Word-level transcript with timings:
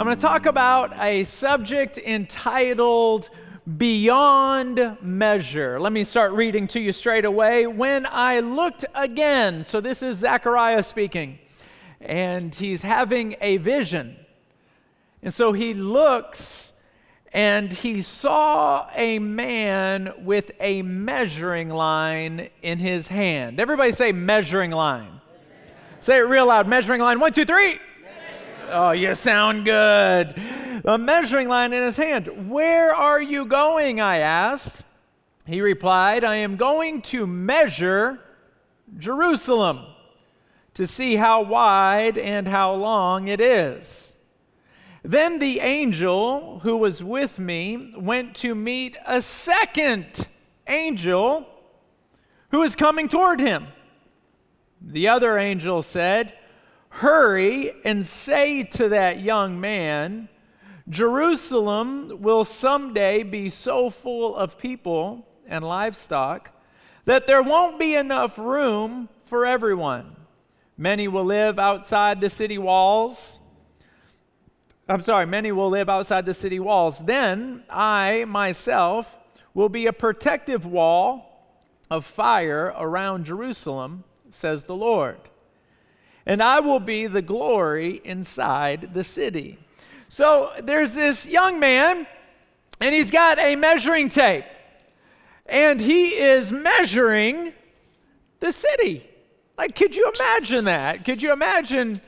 I'm 0.00 0.06
going 0.06 0.16
to 0.16 0.22
talk 0.22 0.46
about 0.46 0.98
a 0.98 1.24
subject 1.24 1.98
entitled 1.98 3.28
Beyond 3.76 4.96
Measure. 5.02 5.78
Let 5.78 5.92
me 5.92 6.04
start 6.04 6.32
reading 6.32 6.66
to 6.68 6.80
you 6.80 6.90
straight 6.90 7.26
away. 7.26 7.66
When 7.66 8.06
I 8.06 8.40
looked 8.40 8.86
again, 8.94 9.62
so 9.62 9.82
this 9.82 10.02
is 10.02 10.16
Zechariah 10.16 10.84
speaking, 10.84 11.38
and 12.00 12.54
he's 12.54 12.80
having 12.80 13.36
a 13.42 13.58
vision. 13.58 14.16
And 15.22 15.34
so 15.34 15.52
he 15.52 15.74
looks 15.74 16.72
and 17.34 17.70
he 17.70 18.00
saw 18.00 18.88
a 18.94 19.18
man 19.18 20.14
with 20.20 20.50
a 20.60 20.80
measuring 20.80 21.68
line 21.68 22.48
in 22.62 22.78
his 22.78 23.08
hand. 23.08 23.60
Everybody 23.60 23.92
say 23.92 24.12
measuring 24.12 24.70
line. 24.70 25.20
Say 26.00 26.16
it 26.16 26.20
real 26.20 26.46
loud 26.46 26.66
measuring 26.66 27.02
line. 27.02 27.20
One, 27.20 27.34
two, 27.34 27.44
three. 27.44 27.78
Oh, 28.72 28.92
you 28.92 29.14
sound 29.16 29.64
good. 29.64 30.34
A 30.84 30.96
measuring 30.96 31.48
line 31.48 31.72
in 31.72 31.82
his 31.82 31.96
hand. 31.96 32.48
Where 32.48 32.94
are 32.94 33.20
you 33.20 33.44
going? 33.44 34.00
I 34.00 34.18
asked. 34.18 34.84
He 35.44 35.60
replied, 35.60 36.22
I 36.22 36.36
am 36.36 36.56
going 36.56 37.02
to 37.02 37.26
measure 37.26 38.20
Jerusalem 38.96 39.86
to 40.74 40.86
see 40.86 41.16
how 41.16 41.42
wide 41.42 42.16
and 42.16 42.46
how 42.46 42.72
long 42.74 43.26
it 43.26 43.40
is. 43.40 44.12
Then 45.02 45.40
the 45.40 45.60
angel 45.60 46.60
who 46.60 46.76
was 46.76 47.02
with 47.02 47.38
me 47.38 47.92
went 47.96 48.36
to 48.36 48.54
meet 48.54 48.96
a 49.06 49.20
second 49.20 50.28
angel 50.68 51.46
who 52.50 52.60
was 52.60 52.76
coming 52.76 53.08
toward 53.08 53.40
him. 53.40 53.66
The 54.80 55.08
other 55.08 55.38
angel 55.38 55.82
said, 55.82 56.34
Hurry 56.90 57.72
and 57.84 58.06
say 58.06 58.62
to 58.64 58.88
that 58.90 59.20
young 59.20 59.60
man, 59.60 60.28
Jerusalem 60.88 62.20
will 62.20 62.44
someday 62.44 63.22
be 63.22 63.48
so 63.48 63.90
full 63.90 64.36
of 64.36 64.58
people 64.58 65.26
and 65.46 65.64
livestock 65.64 66.50
that 67.04 67.26
there 67.26 67.42
won't 67.42 67.78
be 67.78 67.94
enough 67.94 68.38
room 68.38 69.08
for 69.24 69.46
everyone. 69.46 70.16
Many 70.76 71.08
will 71.08 71.24
live 71.24 71.58
outside 71.58 72.20
the 72.20 72.30
city 72.30 72.58
walls 72.58 73.40
I'm 74.90 75.02
sorry, 75.02 75.24
many 75.24 75.52
will 75.52 75.68
live 75.68 75.88
outside 75.88 76.26
the 76.26 76.34
city 76.34 76.58
walls. 76.58 76.98
Then 76.98 77.62
I 77.70 78.24
myself 78.24 79.16
will 79.54 79.68
be 79.68 79.86
a 79.86 79.92
protective 79.92 80.66
wall 80.66 81.46
of 81.88 82.04
fire 82.04 82.74
around 82.76 83.24
Jerusalem, 83.24 84.02
says 84.30 84.64
the 84.64 84.74
Lord. 84.74 85.29
And 86.26 86.42
I 86.42 86.60
will 86.60 86.80
be 86.80 87.06
the 87.06 87.22
glory 87.22 88.00
inside 88.04 88.94
the 88.94 89.04
city. 89.04 89.58
So 90.08 90.52
there's 90.62 90.94
this 90.94 91.26
young 91.26 91.58
man, 91.58 92.06
and 92.80 92.94
he's 92.94 93.10
got 93.10 93.38
a 93.38 93.56
measuring 93.56 94.08
tape. 94.08 94.44
And 95.46 95.80
he 95.80 96.10
is 96.10 96.52
measuring 96.52 97.52
the 98.40 98.52
city. 98.52 99.06
Like, 99.58 99.74
could 99.74 99.96
you 99.96 100.10
imagine 100.16 100.64
that? 100.66 101.04
Could 101.04 101.22
you 101.22 101.32
imagine 101.32 102.00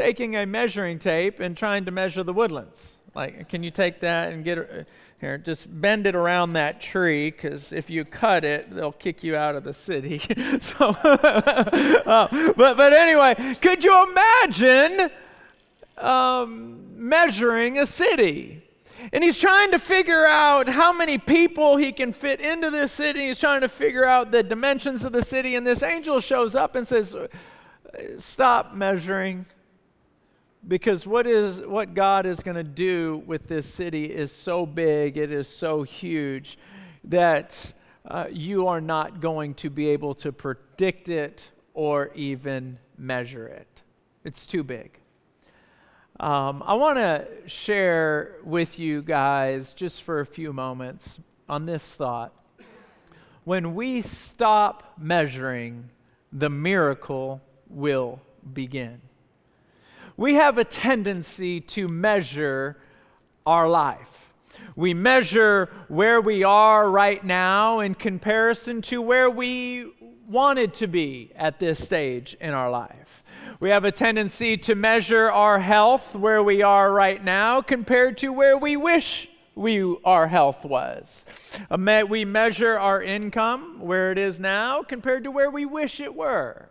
taking 0.00 0.36
a 0.36 0.46
measuring 0.46 0.98
tape 0.98 1.40
and 1.40 1.56
trying 1.56 1.84
to 1.84 1.90
measure 1.90 2.22
the 2.22 2.32
woodlands. 2.32 2.96
Like, 3.14 3.48
can 3.48 3.62
you 3.62 3.70
take 3.70 4.00
that 4.00 4.32
and 4.32 4.44
get 4.44 4.58
it? 4.58 4.88
Here, 5.20 5.36
just 5.36 5.66
bend 5.82 6.06
it 6.06 6.14
around 6.14 6.54
that 6.54 6.80
tree 6.80 7.30
because 7.30 7.72
if 7.72 7.90
you 7.90 8.06
cut 8.06 8.42
it, 8.42 8.74
they'll 8.74 8.90
kick 8.90 9.22
you 9.22 9.36
out 9.36 9.54
of 9.54 9.64
the 9.64 9.74
city. 9.74 10.18
so, 10.60 10.86
uh, 11.04 12.52
but, 12.56 12.76
but 12.78 12.92
anyway, 12.94 13.34
could 13.60 13.84
you 13.84 14.08
imagine 14.10 15.10
um, 15.98 16.86
measuring 16.96 17.76
a 17.76 17.84
city? 17.84 18.62
And 19.12 19.22
he's 19.22 19.38
trying 19.38 19.72
to 19.72 19.78
figure 19.78 20.24
out 20.26 20.70
how 20.70 20.90
many 20.90 21.18
people 21.18 21.76
he 21.76 21.92
can 21.92 22.14
fit 22.14 22.40
into 22.40 22.70
this 22.70 22.90
city. 22.90 23.26
He's 23.26 23.38
trying 23.38 23.60
to 23.60 23.68
figure 23.68 24.06
out 24.06 24.30
the 24.30 24.42
dimensions 24.42 25.04
of 25.04 25.12
the 25.12 25.24
city. 25.24 25.54
And 25.54 25.66
this 25.66 25.82
angel 25.82 26.20
shows 26.20 26.54
up 26.54 26.76
and 26.76 26.88
says, 26.88 27.14
Stop 28.18 28.74
measuring 28.74 29.44
because 30.66 31.06
what 31.06 31.26
is 31.26 31.60
what 31.60 31.94
God 31.94 32.26
is 32.26 32.40
going 32.40 32.56
to 32.56 32.64
do 32.64 33.22
with 33.26 33.48
this 33.48 33.66
city 33.66 34.04
is 34.04 34.30
so 34.30 34.66
big, 34.66 35.16
it 35.16 35.32
is 35.32 35.48
so 35.48 35.82
huge 35.82 36.58
that 37.04 37.72
uh, 38.06 38.26
you 38.30 38.66
are 38.66 38.80
not 38.80 39.20
going 39.20 39.54
to 39.54 39.70
be 39.70 39.88
able 39.88 40.14
to 40.14 40.32
predict 40.32 41.08
it 41.08 41.48
or 41.74 42.10
even 42.14 42.78
measure 42.98 43.46
it. 43.46 43.82
It's 44.24 44.46
too 44.46 44.62
big. 44.62 44.98
Um, 46.18 46.62
I 46.66 46.74
want 46.74 46.98
to 46.98 47.26
share 47.46 48.36
with 48.44 48.78
you 48.78 49.00
guys 49.02 49.72
just 49.72 50.02
for 50.02 50.20
a 50.20 50.26
few 50.26 50.52
moments 50.52 51.18
on 51.48 51.64
this 51.64 51.94
thought. 51.94 52.34
When 53.44 53.74
we 53.74 54.02
stop 54.02 54.92
measuring, 54.98 55.88
the 56.30 56.50
miracle 56.50 57.40
will 57.70 58.20
begin 58.52 59.00
we 60.20 60.34
have 60.34 60.58
a 60.58 60.64
tendency 60.64 61.62
to 61.62 61.88
measure 61.88 62.76
our 63.46 63.70
life. 63.70 64.34
We 64.76 64.92
measure 64.92 65.70
where 65.88 66.20
we 66.20 66.44
are 66.44 66.90
right 66.90 67.24
now 67.24 67.80
in 67.80 67.94
comparison 67.94 68.82
to 68.82 69.00
where 69.00 69.30
we 69.30 69.90
wanted 70.28 70.74
to 70.74 70.86
be 70.86 71.32
at 71.34 71.58
this 71.58 71.82
stage 71.82 72.36
in 72.38 72.50
our 72.50 72.70
life. 72.70 73.24
We 73.60 73.70
have 73.70 73.86
a 73.86 73.92
tendency 73.92 74.58
to 74.58 74.74
measure 74.74 75.32
our 75.32 75.58
health 75.58 76.14
where 76.14 76.42
we 76.42 76.60
are 76.60 76.92
right 76.92 77.24
now 77.24 77.62
compared 77.62 78.18
to 78.18 78.30
where 78.30 78.58
we 78.58 78.76
wish 78.76 79.26
we, 79.54 79.96
our 80.04 80.28
health 80.28 80.66
was. 80.66 81.24
We 81.70 82.26
measure 82.26 82.78
our 82.78 83.02
income 83.02 83.80
where 83.80 84.12
it 84.12 84.18
is 84.18 84.38
now 84.38 84.82
compared 84.82 85.24
to 85.24 85.30
where 85.30 85.50
we 85.50 85.64
wish 85.64 85.98
it 85.98 86.14
were. 86.14 86.69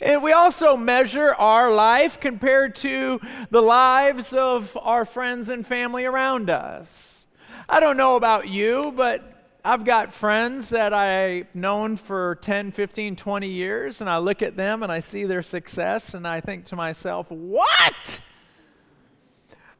And 0.00 0.22
we 0.22 0.32
also 0.32 0.76
measure 0.76 1.34
our 1.34 1.72
life 1.72 2.20
compared 2.20 2.76
to 2.76 3.20
the 3.50 3.60
lives 3.60 4.32
of 4.32 4.76
our 4.80 5.04
friends 5.04 5.48
and 5.48 5.66
family 5.66 6.04
around 6.04 6.50
us. 6.50 7.26
I 7.68 7.80
don't 7.80 7.96
know 7.96 8.14
about 8.14 8.48
you, 8.48 8.92
but 8.96 9.38
I've 9.64 9.84
got 9.84 10.12
friends 10.12 10.68
that 10.68 10.94
I've 10.94 11.52
known 11.52 11.96
for 11.96 12.36
10, 12.36 12.70
15, 12.70 13.16
20 13.16 13.48
years, 13.48 14.00
and 14.00 14.08
I 14.08 14.18
look 14.18 14.40
at 14.40 14.56
them 14.56 14.84
and 14.84 14.92
I 14.92 15.00
see 15.00 15.24
their 15.24 15.42
success, 15.42 16.14
and 16.14 16.26
I 16.28 16.40
think 16.40 16.66
to 16.66 16.76
myself, 16.76 17.28
what? 17.30 18.20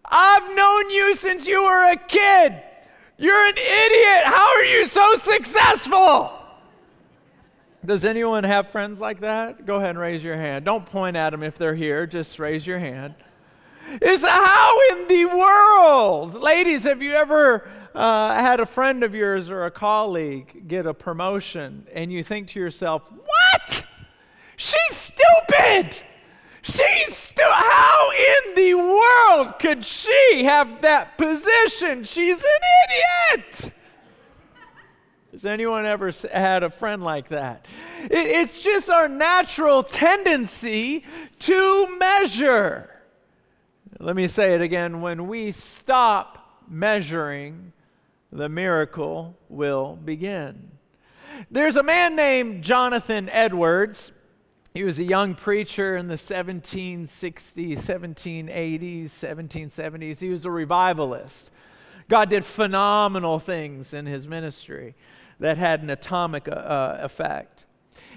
I've 0.05 0.57
known 0.57 0.91
you 0.91 1.17
since 1.17 1.47
you 1.47 1.63
were 1.63 1.93
a 1.93 1.97
kid. 1.97 2.61
You're 3.19 3.47
an 3.47 3.57
idiot. 3.57 4.25
How 4.25 4.57
are 4.57 4.65
you 4.65 4.87
so 4.89 5.17
successful? 5.19 6.38
Does 7.85 8.05
anyone 8.05 8.45
have 8.45 8.69
friends 8.69 9.01
like 9.01 9.21
that? 9.21 9.65
Go 9.65 9.77
ahead 9.77 9.91
and 9.91 9.99
raise 9.99 10.23
your 10.25 10.37
hand. 10.37 10.65
Don't 10.65 10.85
point 10.85 11.17
at 11.17 11.31
them 11.31 11.43
if 11.43 11.57
they're 11.57 11.75
here, 11.75 12.07
just 12.07 12.39
raise 12.39 12.67
your 12.67 12.79
hand. 12.79 13.15
Is 14.03 14.21
how 14.21 14.79
in 14.93 15.09
the 15.09 15.25
world? 15.27 16.35
Ladies, 16.35 16.83
have 16.83 17.01
you 17.03 17.13
ever 17.13 17.69
uh, 17.95 18.35
had 18.35 18.61
a 18.61 18.67
friend 18.67 19.03
of 19.03 19.15
yours 19.15 19.49
or 19.49 19.65
a 19.65 19.71
colleague 19.71 20.69
get 20.69 20.87
a 20.87 20.93
promotion 20.93 21.87
and 21.95 22.13
you 22.13 22.23
think 22.23 22.49
to 22.49 22.61
yourself, 22.61 23.03
what? 23.11 23.85
She's 24.57 24.97
stupid! 24.97 25.97
She's 26.63 27.17
stupid. 27.17 27.45
How 27.51 28.11
in 28.11 28.55
the 28.57 28.75
world 28.75 29.59
could 29.61 29.85
she 29.85 30.43
have 30.45 30.83
that 30.83 31.17
position? 31.17 32.05
She's 32.05 32.37
an 32.37 33.35
idiot! 33.35 33.73
Has 35.39 35.45
anyone 35.45 35.87
ever 35.87 36.11
had 36.33 36.65
a 36.65 36.69
friend 36.69 37.01
like 37.01 37.29
that? 37.29 37.65
It's 38.11 38.61
just 38.61 38.91
our 38.91 39.07
natural 39.07 39.85
tendency 39.85 41.05
to 41.39 41.97
measure. 41.97 43.01
Let 44.01 44.17
me 44.17 44.27
say 44.27 44.57
it 44.57 44.63
again. 44.63 45.01
When 45.01 45.29
we 45.29 45.53
stop 45.53 46.65
measuring, 46.69 47.73
the 48.33 48.49
miracle 48.49 49.37
will 49.49 49.95
begin. 50.05 50.73
There's 51.53 51.77
a 51.77 51.85
man 51.85 52.17
named 52.17 52.65
Jonathan 52.65 53.29
Edwards. 53.31 54.11
He 54.75 54.83
was 54.83 54.99
a 54.99 55.05
young 55.05 55.37
preacher 55.37 55.97
in 55.97 56.09
the 56.09 56.17
1760s, 56.17 57.07
1780s, 57.55 59.11
1770s. 59.11 60.19
He 60.19 60.31
was 60.31 60.45
a 60.45 60.51
revivalist. 60.51 61.53
God 62.09 62.31
did 62.31 62.45
phenomenal 62.45 63.39
things 63.39 63.93
in 63.93 64.07
his 64.07 64.27
ministry 64.27 64.95
that 65.41 65.59
had 65.59 65.83
an 65.83 65.91
atomic 65.91 66.49
uh, 66.49 66.53
uh, 66.53 66.99
effect. 67.03 67.67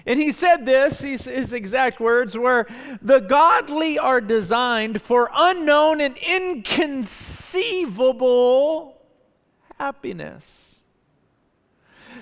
And 0.05 0.19
he 0.19 0.31
said 0.31 0.65
this, 0.65 1.01
his 1.01 1.53
exact 1.53 1.99
words 1.99 2.37
were 2.37 2.67
The 3.01 3.19
godly 3.19 3.99
are 3.99 4.21
designed 4.21 5.01
for 5.01 5.29
unknown 5.33 5.99
and 6.01 6.17
inconceivable 6.17 8.97
happiness. 9.77 10.70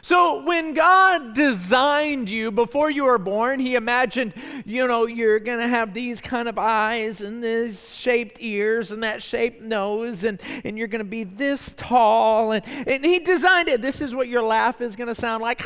So 0.01 0.43
when 0.43 0.73
God 0.73 1.33
designed 1.33 2.29
you 2.29 2.51
before 2.51 2.89
you 2.89 3.05
were 3.05 3.17
born, 3.17 3.59
he 3.59 3.75
imagined, 3.75 4.33
you 4.65 4.87
know, 4.87 5.05
you're 5.05 5.39
going 5.39 5.59
to 5.59 5.67
have 5.67 5.93
these 5.93 6.21
kind 6.21 6.47
of 6.47 6.57
eyes 6.57 7.21
and 7.21 7.43
this 7.43 7.93
shaped 7.93 8.37
ears 8.39 8.91
and 8.91 9.03
that 9.03 9.21
shaped 9.21 9.61
nose 9.61 10.23
and, 10.23 10.39
and 10.63 10.77
you're 10.77 10.87
going 10.87 11.03
to 11.03 11.09
be 11.09 11.23
this 11.23 11.73
tall. 11.75 12.53
And, 12.53 12.65
and 12.87 13.03
he 13.03 13.19
designed 13.19 13.67
it. 13.67 13.81
This 13.81 14.01
is 14.01 14.15
what 14.15 14.27
your 14.27 14.41
laugh 14.41 14.79
is 14.81 14.95
going 14.95 15.13
to 15.13 15.19
sound 15.19 15.41
like. 15.41 15.61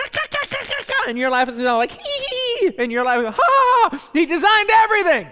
And 1.07 1.17
your 1.17 1.29
laugh 1.29 1.49
is 1.49 1.55
going 1.55 1.65
to 1.65 1.77
like 1.77 1.91
hee 1.91 2.73
And 2.77 2.91
your 2.91 3.03
laugh, 3.03 3.35
ha. 3.37 4.09
He 4.13 4.25
designed 4.25 4.69
everything. 4.71 5.27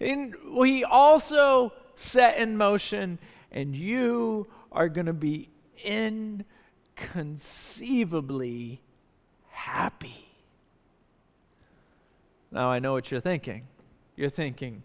And 0.00 0.34
he 0.64 0.84
also 0.84 1.72
set 1.94 2.38
in 2.38 2.56
motion, 2.56 3.18
and 3.52 3.76
you 3.76 4.46
are 4.72 4.88
going 4.88 5.06
to 5.06 5.12
be 5.12 5.50
in 5.84 6.44
inconceivably 7.00 8.80
happy. 9.50 10.26
Now, 12.50 12.70
I 12.70 12.78
know 12.78 12.92
what 12.92 13.10
you're 13.10 13.20
thinking. 13.20 13.66
You're 14.16 14.30
thinking, 14.30 14.82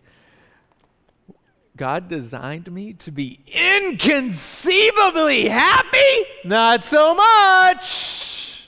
God 1.76 2.08
designed 2.08 2.72
me 2.72 2.94
to 2.94 3.12
be 3.12 3.40
inconceivably 3.48 5.48
happy? 5.48 6.26
Not 6.46 6.84
so 6.84 7.16
much. 7.16 8.68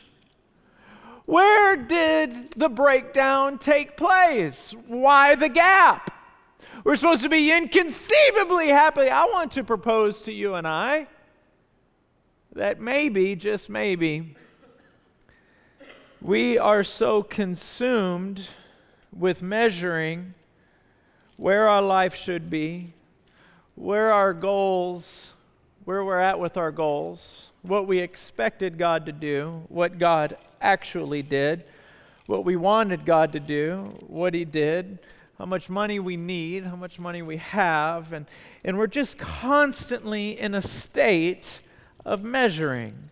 Where 1.26 1.76
did 1.76 2.54
the 2.54 2.70
breakdown 2.70 3.60
take 3.60 3.98
place? 3.98 4.74
Why 4.88 5.36
the 5.36 5.50
gap? 5.50 6.14
We're 6.84 6.96
supposed 6.96 7.24
to 7.24 7.30
be 7.30 7.52
inconceivably 7.52 8.70
happy. 8.70 9.10
I 9.10 9.26
want 9.26 9.52
to 9.54 9.64
propose 9.64 10.22
to 10.24 10.34
you 10.34 10.56
and 10.56 10.68
I 10.68 11.08
that 12.58 12.82
maybe, 12.82 13.36
just 13.36 13.70
maybe, 13.70 14.36
we 16.20 16.58
are 16.58 16.84
so 16.84 17.22
consumed 17.22 18.48
with 19.16 19.44
measuring 19.44 20.34
where 21.36 21.70
our 21.70 21.84
life 21.84 22.16
should 22.16 22.50
be, 22.50 22.94
where 23.76 24.12
our 24.12 24.34
goals, 24.34 25.34
where 25.86 26.04
we're 26.04 26.20
at 26.20 26.40
with 26.40 26.58
our 26.58 26.72
goals, 26.72 27.50
what 27.62 27.86
we 27.86 28.00
expected 28.00 28.80
God 28.80 29.06
to 29.06 29.12
do, 29.12 29.62
what 29.70 30.00
God 30.00 30.36
actually 30.60 31.22
did, 31.22 31.64
what 32.26 32.44
we 32.44 32.56
wanted 32.56 33.06
God 33.06 33.34
to 33.34 33.40
do, 33.40 33.96
what 34.08 34.34
He 34.34 34.46
did, 34.46 34.98
how 35.38 35.46
much 35.46 35.70
money 35.70 36.00
we 36.00 36.18
need, 36.18 36.64
how 36.64 36.76
much 36.76 36.98
money 36.98 37.22
we 37.22 37.38
have, 37.38 38.14
and, 38.14 38.26
and 38.66 38.80
we're 38.80 38.88
just 38.88 39.20
constantly 39.20 40.40
in 40.40 40.56
a 40.56 40.62
state 40.64 41.60
of 42.08 42.24
measuring. 42.24 43.10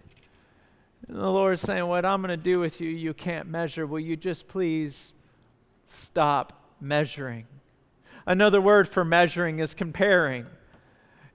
And 1.08 1.18
the 1.18 1.30
Lord's 1.30 1.62
saying, 1.62 1.86
What 1.86 2.06
I'm 2.06 2.22
going 2.22 2.30
to 2.30 2.54
do 2.54 2.60
with 2.60 2.80
you, 2.80 2.90
you 2.90 3.14
can't 3.14 3.48
measure. 3.48 3.86
Will 3.86 4.00
you 4.00 4.16
just 4.16 4.48
please 4.48 5.14
stop 5.88 6.64
measuring? 6.80 7.46
Another 8.26 8.62
word 8.62 8.88
for 8.88 9.04
measuring 9.06 9.60
is 9.60 9.76
comparing. 9.76 10.48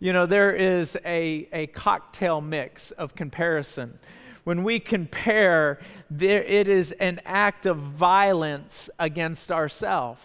You 0.01 0.15
know, 0.15 0.25
there 0.25 0.53
is 0.53 0.97
a, 1.05 1.47
a 1.53 1.67
cocktail 1.69 2.41
mix 2.41 2.91
of 2.93 3.15
comparison. 3.15 3.99
When 4.45 4.65
we 4.65 4.81
compare, 4.81 5.79
there, 6.11 6.43
it 6.43 6.67
is 6.67 6.93
an 6.93 7.21
act 7.27 7.67
of 7.67 7.77
violence 7.77 8.89
against 8.99 9.53
ourselves. 9.53 10.23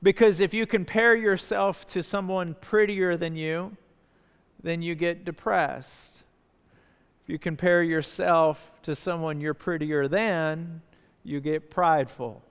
Because 0.00 0.38
if 0.38 0.54
you 0.54 0.64
compare 0.64 1.16
yourself 1.16 1.84
to 1.88 2.04
someone 2.04 2.54
prettier 2.60 3.16
than 3.16 3.34
you, 3.34 3.76
then 4.64 4.80
you 4.80 4.94
get 4.94 5.24
depressed. 5.24 6.22
If 7.22 7.28
you 7.28 7.38
compare 7.38 7.82
yourself 7.82 8.72
to 8.82 8.94
someone 8.94 9.40
you're 9.40 9.54
prettier 9.54 10.08
than, 10.08 10.80
you 11.22 11.40
get 11.40 11.70
prideful. 11.70 12.42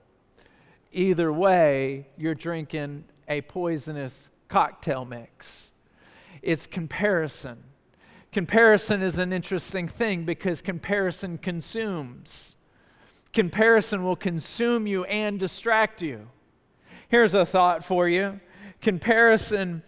Either 0.92 1.32
way, 1.32 2.06
you're 2.16 2.36
drinking 2.36 3.04
a 3.28 3.40
poisonous 3.40 4.28
cocktail 4.48 5.04
mix. 5.04 5.72
It's 6.40 6.68
comparison. 6.68 7.58
Comparison 8.30 9.02
is 9.02 9.18
an 9.18 9.32
interesting 9.32 9.88
thing 9.88 10.24
because 10.24 10.62
comparison 10.62 11.36
consumes. 11.36 12.54
Comparison 13.32 14.04
will 14.04 14.16
consume 14.16 14.86
you 14.86 15.02
and 15.04 15.40
distract 15.40 16.00
you. 16.00 16.28
Here's 17.08 17.34
a 17.34 17.44
thought 17.44 17.84
for 17.84 18.08
you 18.08 18.40
comparison 18.80 19.82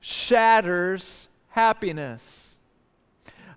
shatters 0.00 1.28
happiness. 1.50 2.56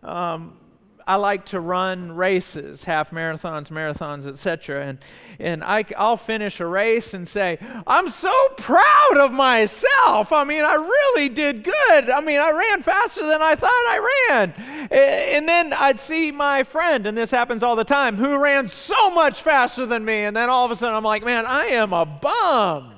Um, 0.04 0.58
I 1.06 1.16
like 1.16 1.46
to 1.48 1.60
run 1.60 2.14
races, 2.14 2.86
half 2.86 3.12
marathons, 3.12 3.70
marathons, 3.70 4.26
etc. 4.26 4.86
And, 4.86 5.00
and 5.38 5.64
I, 5.64 5.84
I'll 5.98 6.18
finish 6.18 6.60
a 6.60 6.66
race 6.66 7.14
and 7.14 7.28
say, 7.28 7.58
I'm 7.86 8.10
so 8.10 8.34
proud 8.58 9.18
of 9.18 9.32
myself. 9.32 10.32
I 10.32 10.46
mean, 10.46 10.64
I 10.64 10.76
really 10.76 11.30
did 11.30 11.64
good. 11.64 12.10
I 12.10 12.22
mean, 12.22 12.40
I 12.40 12.52
ran 12.52 12.84
faster 12.84 13.26
than 13.26 13.42
I 13.42 13.56
thought 13.56 13.70
I 13.70 14.26
ran. 14.30 14.54
And 14.92 15.48
then 15.48 15.74
I'd 15.74 16.00
see 16.00 16.32
my 16.32 16.64
friend, 16.64 17.06
and 17.06 17.18
this 17.18 17.32
happens 17.32 17.64
all 17.64 17.76
the 17.76 17.84
time, 17.84 18.16
who 18.16 18.38
ran 18.38 18.70
so 18.70 19.14
much 19.14 19.42
faster 19.42 19.86
than 19.86 20.06
me. 20.06 20.24
And 20.24 20.36
then 20.36 20.50
all 20.50 20.64
of 20.64 20.72
a 20.72 20.76
sudden 20.76 20.96
I'm 20.96 21.04
like, 21.04 21.26
man, 21.26 21.46
I 21.46 21.66
am 21.66 21.92
a 21.92 22.06
bum. 22.06 22.94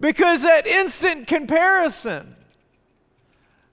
Because 0.00 0.42
that 0.42 0.66
instant 0.66 1.28
comparison. 1.28 2.36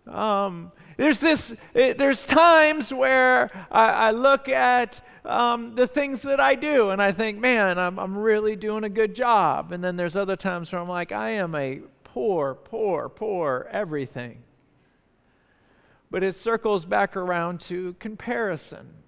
Um, 0.10 0.72
there's 0.98 1.20
this, 1.20 1.56
it, 1.74 1.98
there's 1.98 2.26
times 2.26 2.94
where 2.94 3.50
I, 3.72 4.08
I 4.08 4.12
look 4.12 4.50
at 4.50 5.02
um, 5.24 5.76
the 5.76 5.88
things 5.88 6.22
that 6.24 6.40
I 6.40 6.56
do 6.56 6.90
and 6.90 7.02
I 7.02 7.12
think, 7.12 7.40
man, 7.40 7.80
I'm, 7.80 7.98
I'm 8.00 8.18
really 8.18 8.56
doing 8.56 8.84
a 8.84 8.90
good 8.90 9.16
job. 9.16 9.72
And 9.72 9.84
then 9.84 9.96
there's 9.96 10.16
other 10.16 10.36
times 10.36 10.72
where 10.72 10.82
I'm 10.82 10.90
like, 10.90 11.12
I 11.12 11.32
am 11.32 11.56
a 11.56 11.82
poor, 12.04 12.56
poor, 12.56 13.08
poor 13.08 13.68
everything. 13.72 14.44
But 16.12 16.24
it 16.24 16.36
circles 16.36 16.86
back 16.86 17.16
around 17.16 17.62
to 17.62 17.94
comparison 18.00 18.99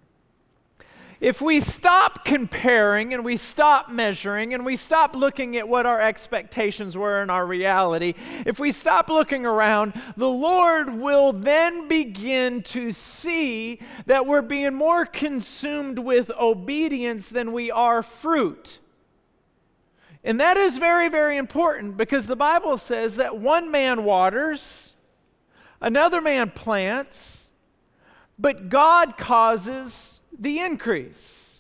if 1.22 1.40
we 1.40 1.62
stop 1.62 2.26
comparing 2.26 3.14
and 3.14 3.24
we 3.24 3.38
stop 3.38 3.92
measuring 3.92 4.56
and 4.56 4.66
we 4.66 4.76
stop 4.76 5.16
looking 5.16 5.56
at 5.56 5.68
what 5.68 5.86
our 5.86 6.02
expectations 6.02 6.98
were 6.98 7.22
in 7.22 7.30
our 7.30 7.46
reality, 7.46 8.16
if 8.44 8.60
we 8.60 8.72
stop 8.72 9.08
looking 9.08 9.46
around, 9.46 9.94
the 10.18 10.28
Lord 10.28 10.96
will 10.96 11.32
then 11.32 11.88
begin 11.88 12.64
to 12.64 12.92
see 12.92 13.80
that 14.08 14.26
we're 14.26 14.42
being 14.42 14.74
more 14.74 15.06
consumed 15.06 16.00
with 16.00 16.32
obedience 16.40 17.30
than 17.30 17.54
we 17.54 17.70
are 17.70 18.02
fruit. 18.02 18.80
And 20.24 20.40
that 20.40 20.58
is 20.58 20.80
very, 20.80 21.08
very 21.08 21.38
important 21.38 21.98
because 21.98 22.26
the 22.26 22.36
Bible 22.36 22.80
says 22.80 23.18
that 23.18 23.38
one 23.38 23.70
man 23.70 24.04
waters, 24.04 24.94
another 25.80 26.20
man 26.20 26.50
plants, 26.50 27.48
but 28.40 28.70
God 28.70 29.18
causes 29.18 30.11
the 30.42 30.60
increase. 30.60 31.60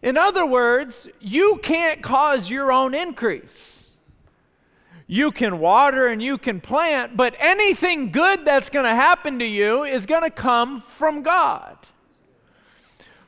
In 0.00 0.16
other 0.16 0.44
words, 0.44 1.08
you 1.20 1.60
can't 1.62 2.02
cause 2.02 2.50
your 2.50 2.72
own 2.72 2.94
increase. 2.94 3.90
You 5.06 5.30
can 5.30 5.58
water 5.58 6.06
and 6.06 6.22
you 6.22 6.38
can 6.38 6.60
plant, 6.60 7.16
but 7.16 7.36
anything 7.38 8.10
good 8.10 8.46
that's 8.46 8.70
going 8.70 8.86
to 8.86 8.94
happen 8.94 9.38
to 9.40 9.44
you 9.44 9.84
is 9.84 10.06
going 10.06 10.22
to 10.22 10.30
come 10.30 10.80
from 10.80 11.22
God. 11.22 11.76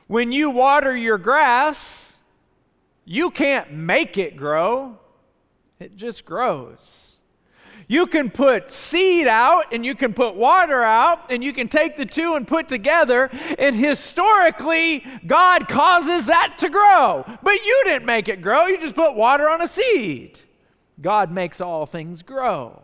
When 0.07 0.31
you 0.31 0.49
water 0.49 0.97
your 0.97 1.19
grass, 1.19 2.17
you 3.05 3.29
can't 3.29 3.71
make 3.71 4.17
it 4.17 4.35
grow, 4.35 4.97
it 5.79 5.95
just 5.95 6.25
grows. 6.25 7.04
You 7.87 8.07
can 8.07 8.31
put 8.31 8.71
seed 8.71 9.27
out 9.27 9.71
and 9.71 9.85
you 9.85 9.93
can 9.93 10.13
put 10.13 10.35
water 10.35 10.83
out 10.83 11.31
and 11.31 11.43
you 11.43 11.53
can 11.53 11.67
take 11.67 11.97
the 11.97 12.05
two 12.05 12.35
and 12.35 12.47
put 12.47 12.67
together. 12.67 13.29
And 13.59 13.75
historically, 13.75 15.05
God 15.25 15.67
causes 15.67 16.25
that 16.25 16.55
to 16.59 16.69
grow. 16.69 17.23
But 17.43 17.65
you 17.65 17.81
didn't 17.85 18.05
make 18.05 18.27
it 18.27 18.41
grow, 18.41 18.65
you 18.65 18.79
just 18.79 18.95
put 18.95 19.15
water 19.15 19.49
on 19.49 19.61
a 19.61 19.67
seed. 19.67 20.39
God 21.01 21.31
makes 21.31 21.61
all 21.61 21.85
things 21.85 22.23
grow. 22.23 22.81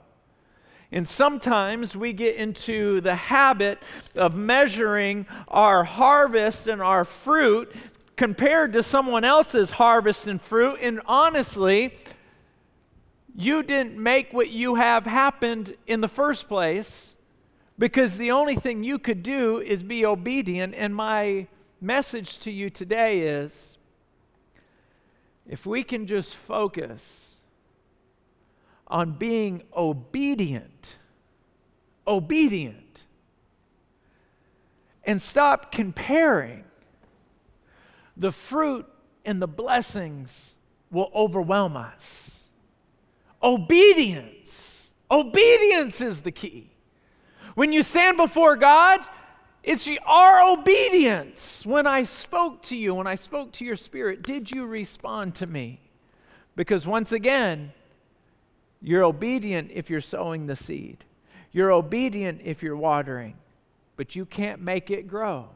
And 0.92 1.08
sometimes 1.08 1.96
we 1.96 2.12
get 2.12 2.36
into 2.36 3.00
the 3.00 3.16
habit 3.16 3.80
of 4.16 4.36
measuring 4.36 5.26
our 5.48 5.86
harvest 5.86 6.68
and 6.68 6.82
our 6.82 7.06
fruit 7.06 7.74
compared 8.18 8.74
to 8.74 8.84
someone 8.84 9.24
else's 9.24 9.72
harvest 9.72 10.28
and 10.28 10.42
fruit. 10.42 10.80
And 10.82 11.00
honestly, 11.06 11.94
you 13.36 13.64
didn't 13.64 13.98
make 13.98 14.34
what 14.34 14.50
you 14.50 14.76
have 14.76 15.06
happened 15.06 15.76
in 15.88 16.02
the 16.02 16.08
first 16.08 16.48
place 16.48 17.16
because 17.78 18.18
the 18.18 18.32
only 18.32 18.56
thing 18.56 18.84
you 18.84 19.00
could 19.00 19.24
do 19.24 19.60
is 19.60 19.84
be 19.84 20.06
obedient. 20.06 20.76
And 20.76 20.96
my 20.96 21.48
message 21.80 22.38
to 22.40 22.52
you 22.52 22.70
today 22.70 23.22
is 23.22 23.78
if 25.48 25.66
we 25.66 25.84
can 25.84 26.06
just 26.06 26.36
focus 26.36 27.36
on 28.88 29.14
being 29.14 29.64
obedient, 29.76 30.98
obedient, 32.06 33.06
and 35.04 35.22
stop 35.22 35.72
comparing, 35.72 36.66
the 38.16 38.32
fruit 38.32 38.86
and 39.26 39.42
the 39.42 39.48
blessings 39.48 40.54
will 40.92 41.10
overwhelm 41.16 41.76
us. 41.78 42.41
Obedience. 43.44 44.92
Obedience 45.10 46.02
is 46.02 46.22
the 46.22 46.32
key. 46.32 46.70
When 47.56 47.74
you 47.74 47.84
stand 47.84 48.18
before 48.18 48.56
God, 48.56 49.02
it's 49.64 49.90
our 50.06 50.54
obedience. 50.54 51.66
When 51.66 51.86
I 51.86 52.04
spoke 52.04 52.64
to 52.64 52.76
you, 52.76 52.96
when 52.96 53.08
I 53.08 53.16
spoke 53.16 53.52
to 53.54 53.66
your 53.66 53.76
spirit, 53.76 54.24
did 54.24 54.52
you 54.52 54.66
respond 54.66 55.36
to 55.36 55.48
me? 55.48 55.80
Because 56.56 56.88
once 56.88 57.12
again, 57.12 57.74
you're 58.82 59.04
obedient 59.04 59.72
if 59.74 59.90
you're 59.90 60.02
sowing 60.02 60.48
the 60.48 60.56
seed. 60.56 61.04
You're 61.52 61.72
obedient 61.72 62.42
if 62.44 62.64
you're 62.64 62.78
watering, 62.78 63.36
but 63.98 64.16
you 64.16 64.26
can't 64.26 64.62
make 64.62 64.90
it 64.90 65.08
grow. 65.08 65.50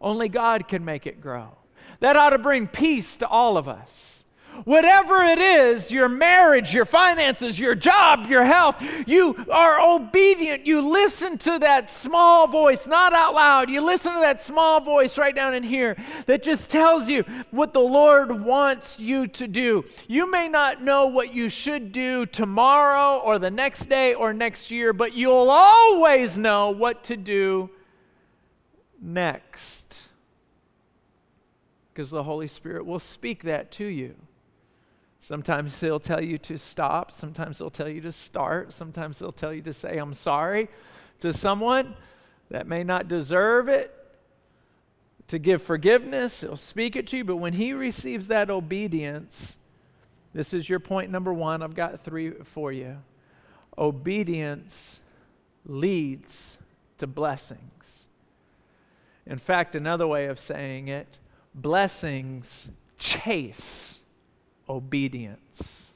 Only 0.00 0.28
God 0.28 0.66
can 0.66 0.84
make 0.84 1.06
it 1.06 1.20
grow. 1.20 1.56
That 2.00 2.16
ought 2.16 2.30
to 2.30 2.38
bring 2.38 2.66
peace 2.66 3.16
to 3.16 3.28
all 3.28 3.58
of 3.58 3.68
us. 3.68 4.19
Whatever 4.64 5.24
it 5.24 5.38
is, 5.38 5.90
your 5.90 6.08
marriage, 6.08 6.74
your 6.74 6.84
finances, 6.84 7.58
your 7.58 7.74
job, 7.74 8.26
your 8.28 8.44
health, 8.44 8.76
you 9.06 9.34
are 9.50 9.80
obedient. 9.80 10.66
You 10.66 10.80
listen 10.82 11.38
to 11.38 11.58
that 11.60 11.90
small 11.90 12.46
voice, 12.46 12.86
not 12.86 13.14
out 13.14 13.34
loud. 13.34 13.70
You 13.70 13.80
listen 13.80 14.12
to 14.12 14.20
that 14.20 14.42
small 14.42 14.80
voice 14.80 15.16
right 15.16 15.34
down 15.34 15.54
in 15.54 15.62
here 15.62 15.96
that 16.26 16.42
just 16.42 16.68
tells 16.68 17.08
you 17.08 17.24
what 17.50 17.72
the 17.72 17.80
Lord 17.80 18.44
wants 18.44 18.98
you 18.98 19.26
to 19.28 19.48
do. 19.48 19.84
You 20.08 20.30
may 20.30 20.46
not 20.46 20.82
know 20.82 21.06
what 21.06 21.32
you 21.32 21.48
should 21.48 21.90
do 21.92 22.26
tomorrow 22.26 23.18
or 23.18 23.38
the 23.38 23.50
next 23.50 23.88
day 23.88 24.14
or 24.14 24.32
next 24.34 24.70
year, 24.70 24.92
but 24.92 25.14
you'll 25.14 25.50
always 25.50 26.36
know 26.36 26.70
what 26.70 27.04
to 27.04 27.16
do 27.16 27.70
next. 29.00 30.00
Because 31.92 32.10
the 32.10 32.24
Holy 32.24 32.48
Spirit 32.48 32.84
will 32.84 32.98
speak 32.98 33.44
that 33.44 33.70
to 33.72 33.86
you. 33.86 34.14
Sometimes 35.20 35.78
he'll 35.80 36.00
tell 36.00 36.22
you 36.22 36.38
to 36.38 36.58
stop. 36.58 37.12
Sometimes 37.12 37.58
he'll 37.58 37.70
tell 37.70 37.88
you 37.88 38.00
to 38.00 38.10
start. 38.10 38.72
Sometimes 38.72 39.18
he'll 39.18 39.30
tell 39.30 39.52
you 39.52 39.60
to 39.62 39.72
say, 39.72 39.98
I'm 39.98 40.14
sorry 40.14 40.68
to 41.20 41.34
someone 41.34 41.94
that 42.50 42.66
may 42.66 42.82
not 42.82 43.06
deserve 43.06 43.68
it, 43.68 43.94
to 45.28 45.38
give 45.38 45.62
forgiveness. 45.62 46.40
He'll 46.40 46.56
speak 46.56 46.96
it 46.96 47.06
to 47.08 47.18
you. 47.18 47.24
But 47.24 47.36
when 47.36 47.52
he 47.52 47.72
receives 47.74 48.26
that 48.28 48.50
obedience, 48.50 49.56
this 50.32 50.54
is 50.54 50.68
your 50.68 50.80
point 50.80 51.10
number 51.10 51.32
one. 51.32 51.62
I've 51.62 51.74
got 51.74 52.02
three 52.02 52.32
for 52.42 52.72
you. 52.72 52.96
Obedience 53.76 54.98
leads 55.66 56.56
to 56.98 57.06
blessings. 57.06 58.08
In 59.26 59.38
fact, 59.38 59.74
another 59.76 60.06
way 60.06 60.26
of 60.26 60.40
saying 60.40 60.88
it, 60.88 61.18
blessings 61.54 62.70
chase 62.98 63.99
obedience. 64.70 65.88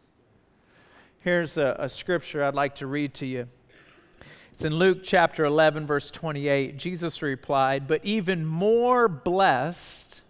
Here's 1.21 1.57
a, 1.57 1.77
a, 1.79 1.89
scripture 1.89 2.43
I'd 2.43 2.55
like 2.55 2.75
to 2.77 2.87
read 2.87 3.15
to 3.15 3.27
you. 3.27 3.49
It's 4.53 4.65
in 4.65 4.75
Luke 4.75 5.01
chapter 5.03 5.45
11, 5.45 5.87
verse 5.87 6.11
28. 6.11 6.77
Jesus 6.77 7.23
replied, 7.23 7.87
But 7.87 8.05
even 8.05 8.45
more 8.45 9.09
blessed 9.09 10.21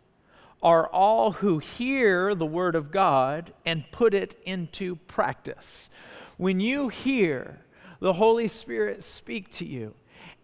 are 0.62 0.86
all 0.88 1.32
who 1.32 1.58
hear 1.58 2.34
the 2.34 2.46
word 2.46 2.74
of 2.74 2.90
God 2.90 3.52
and 3.66 3.90
put 3.90 4.14
it 4.14 4.38
into 4.44 4.96
practice. 4.96 5.88
When 6.36 6.60
you 6.60 6.88
hear 6.90 7.60
the 8.00 8.14
Holy 8.14 8.48
Spirit 8.48 9.02
speak 9.02 9.50
to 9.54 9.64
you 9.64 9.94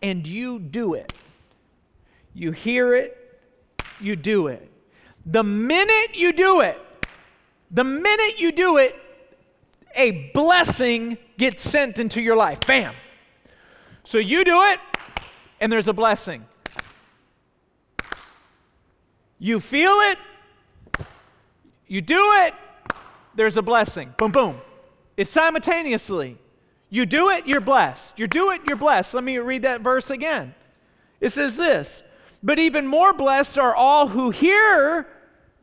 and 0.02 0.26
you 0.26 0.58
do 0.58 0.94
it, 0.94 1.12
you 2.34 2.52
hear 2.52 2.94
it, 2.94 3.16
you 4.00 4.16
do 4.16 4.46
it. 4.46 4.70
The 5.26 5.44
minute 5.44 6.14
you 6.14 6.32
do 6.32 6.62
it, 6.62 6.80
the 7.70 7.84
minute 7.84 8.40
you 8.40 8.52
do 8.52 8.78
it, 8.78 8.96
a 9.94 10.30
blessing 10.34 11.18
gets 11.38 11.62
sent 11.62 11.98
into 11.98 12.20
your 12.20 12.36
life. 12.36 12.60
Bam. 12.66 12.94
So 14.04 14.18
you 14.18 14.44
do 14.44 14.62
it, 14.64 14.80
and 15.60 15.70
there's 15.70 15.88
a 15.88 15.92
blessing. 15.92 16.46
You 19.38 19.60
feel 19.60 19.94
it, 20.00 20.18
you 21.86 22.00
do 22.00 22.20
it, 22.44 22.54
there's 23.34 23.56
a 23.56 23.62
blessing. 23.62 24.14
Boom, 24.18 24.32
boom. 24.32 24.60
It's 25.16 25.30
simultaneously. 25.30 26.38
You 26.90 27.06
do 27.06 27.30
it, 27.30 27.46
you're 27.46 27.60
blessed. 27.60 28.18
You 28.18 28.26
do 28.26 28.50
it, 28.50 28.62
you're 28.66 28.76
blessed. 28.76 29.14
Let 29.14 29.24
me 29.24 29.38
read 29.38 29.62
that 29.62 29.80
verse 29.80 30.10
again. 30.10 30.54
It 31.20 31.32
says 31.32 31.56
this 31.56 32.02
But 32.42 32.58
even 32.58 32.86
more 32.86 33.12
blessed 33.12 33.58
are 33.58 33.74
all 33.74 34.08
who 34.08 34.30
hear 34.30 35.06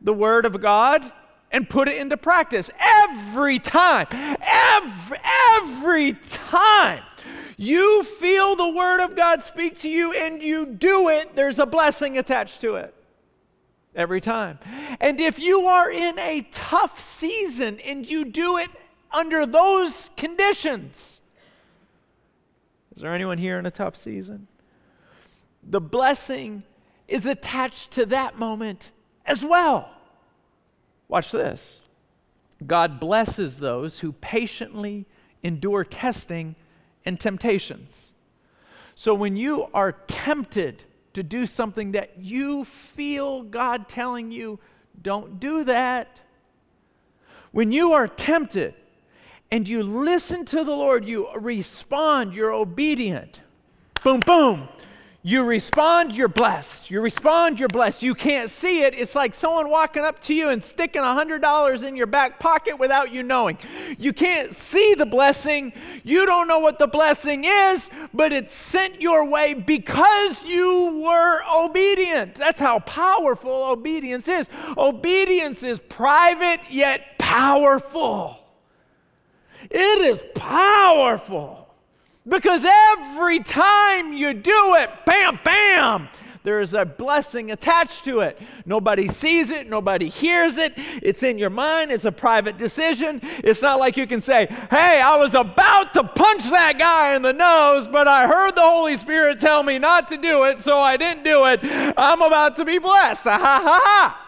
the 0.00 0.12
word 0.12 0.46
of 0.46 0.60
God 0.60 1.12
and 1.50 1.68
put 1.68 1.88
it 1.88 1.96
into 1.96 2.16
practice 2.16 2.70
every 2.78 3.58
time. 3.58 4.06
Every, 4.12 5.18
every 5.56 6.12
time 6.12 7.02
you 7.56 8.04
feel 8.04 8.54
the 8.54 8.68
Word 8.68 9.00
of 9.00 9.16
God 9.16 9.42
speak 9.42 9.78
to 9.80 9.88
you 9.88 10.12
and 10.12 10.42
you 10.42 10.66
do 10.66 11.08
it, 11.08 11.34
there's 11.34 11.58
a 11.58 11.66
blessing 11.66 12.18
attached 12.18 12.60
to 12.60 12.76
it. 12.76 12.94
Every 13.94 14.20
time. 14.20 14.58
And 15.00 15.20
if 15.20 15.38
you 15.38 15.66
are 15.66 15.90
in 15.90 16.18
a 16.18 16.46
tough 16.52 17.00
season 17.00 17.80
and 17.80 18.08
you 18.08 18.24
do 18.24 18.58
it 18.58 18.68
under 19.10 19.44
those 19.44 20.10
conditions, 20.16 21.20
is 22.94 23.02
there 23.02 23.14
anyone 23.14 23.38
here 23.38 23.58
in 23.58 23.66
a 23.66 23.70
tough 23.70 23.96
season? 23.96 24.46
The 25.64 25.80
blessing 25.80 26.62
is 27.08 27.26
attached 27.26 27.90
to 27.92 28.06
that 28.06 28.38
moment 28.38 28.90
as 29.26 29.44
well. 29.44 29.90
Watch 31.08 31.32
this. 31.32 31.80
God 32.66 33.00
blesses 33.00 33.58
those 33.58 34.00
who 34.00 34.12
patiently 34.12 35.06
endure 35.42 35.84
testing 35.84 36.54
and 37.04 37.18
temptations. 37.18 38.12
So 38.94 39.14
when 39.14 39.36
you 39.36 39.68
are 39.72 39.92
tempted 39.92 40.84
to 41.14 41.22
do 41.22 41.46
something 41.46 41.92
that 41.92 42.18
you 42.18 42.64
feel 42.64 43.42
God 43.42 43.88
telling 43.88 44.30
you, 44.30 44.58
don't 45.00 45.38
do 45.38 45.64
that. 45.64 46.20
When 47.52 47.72
you 47.72 47.92
are 47.92 48.08
tempted 48.08 48.74
and 49.50 49.66
you 49.66 49.82
listen 49.82 50.44
to 50.46 50.64
the 50.64 50.74
Lord, 50.74 51.04
you 51.04 51.32
respond, 51.34 52.34
you're 52.34 52.52
obedient. 52.52 53.40
Boom, 54.02 54.20
boom. 54.20 54.68
You 55.22 55.42
respond, 55.42 56.12
you're 56.12 56.28
blessed. 56.28 56.92
You 56.92 57.00
respond, 57.00 57.58
you're 57.58 57.68
blessed. 57.68 58.04
You 58.04 58.14
can't 58.14 58.48
see 58.48 58.82
it. 58.82 58.94
It's 58.94 59.16
like 59.16 59.34
someone 59.34 59.68
walking 59.68 60.04
up 60.04 60.22
to 60.22 60.34
you 60.34 60.48
and 60.48 60.62
sticking 60.62 61.02
$100 61.02 61.82
in 61.82 61.96
your 61.96 62.06
back 62.06 62.38
pocket 62.38 62.78
without 62.78 63.12
you 63.12 63.24
knowing. 63.24 63.58
You 63.98 64.12
can't 64.12 64.54
see 64.54 64.94
the 64.94 65.04
blessing. 65.04 65.72
You 66.04 66.24
don't 66.24 66.46
know 66.46 66.60
what 66.60 66.78
the 66.78 66.86
blessing 66.86 67.44
is, 67.44 67.90
but 68.14 68.32
it's 68.32 68.54
sent 68.54 69.02
your 69.02 69.24
way 69.24 69.54
because 69.54 70.44
you 70.44 71.02
were 71.04 71.40
obedient. 71.52 72.36
That's 72.36 72.60
how 72.60 72.78
powerful 72.78 73.64
obedience 73.64 74.28
is. 74.28 74.46
Obedience 74.76 75.64
is 75.64 75.80
private 75.80 76.60
yet 76.70 77.18
powerful. 77.18 78.38
It 79.68 79.98
is 80.00 80.22
powerful. 80.36 81.67
Because 82.28 82.64
every 82.64 83.40
time 83.40 84.12
you 84.12 84.34
do 84.34 84.74
it, 84.74 84.90
bam, 85.06 85.38
bam, 85.42 86.08
there 86.42 86.60
is 86.60 86.74
a 86.74 86.84
blessing 86.84 87.50
attached 87.50 88.04
to 88.04 88.20
it. 88.20 88.38
Nobody 88.66 89.08
sees 89.08 89.50
it, 89.50 89.68
nobody 89.68 90.08
hears 90.08 90.58
it. 90.58 90.74
It's 91.02 91.22
in 91.22 91.38
your 91.38 91.50
mind, 91.50 91.90
it's 91.90 92.04
a 92.04 92.12
private 92.12 92.58
decision. 92.58 93.20
It's 93.22 93.62
not 93.62 93.78
like 93.78 93.96
you 93.96 94.06
can 94.06 94.20
say, 94.20 94.46
Hey, 94.70 95.00
I 95.00 95.16
was 95.16 95.34
about 95.34 95.94
to 95.94 96.04
punch 96.04 96.42
that 96.50 96.78
guy 96.78 97.16
in 97.16 97.22
the 97.22 97.32
nose, 97.32 97.88
but 97.88 98.06
I 98.06 98.26
heard 98.26 98.54
the 98.54 98.62
Holy 98.62 98.96
Spirit 98.96 99.40
tell 99.40 99.62
me 99.62 99.78
not 99.78 100.08
to 100.08 100.16
do 100.16 100.44
it, 100.44 100.60
so 100.60 100.78
I 100.80 100.96
didn't 100.96 101.24
do 101.24 101.46
it. 101.46 101.60
I'm 101.96 102.20
about 102.20 102.56
to 102.56 102.64
be 102.64 102.78
blessed. 102.78 103.24
Ha 103.24 103.38
ha 103.38 103.80
ha. 103.84 104.24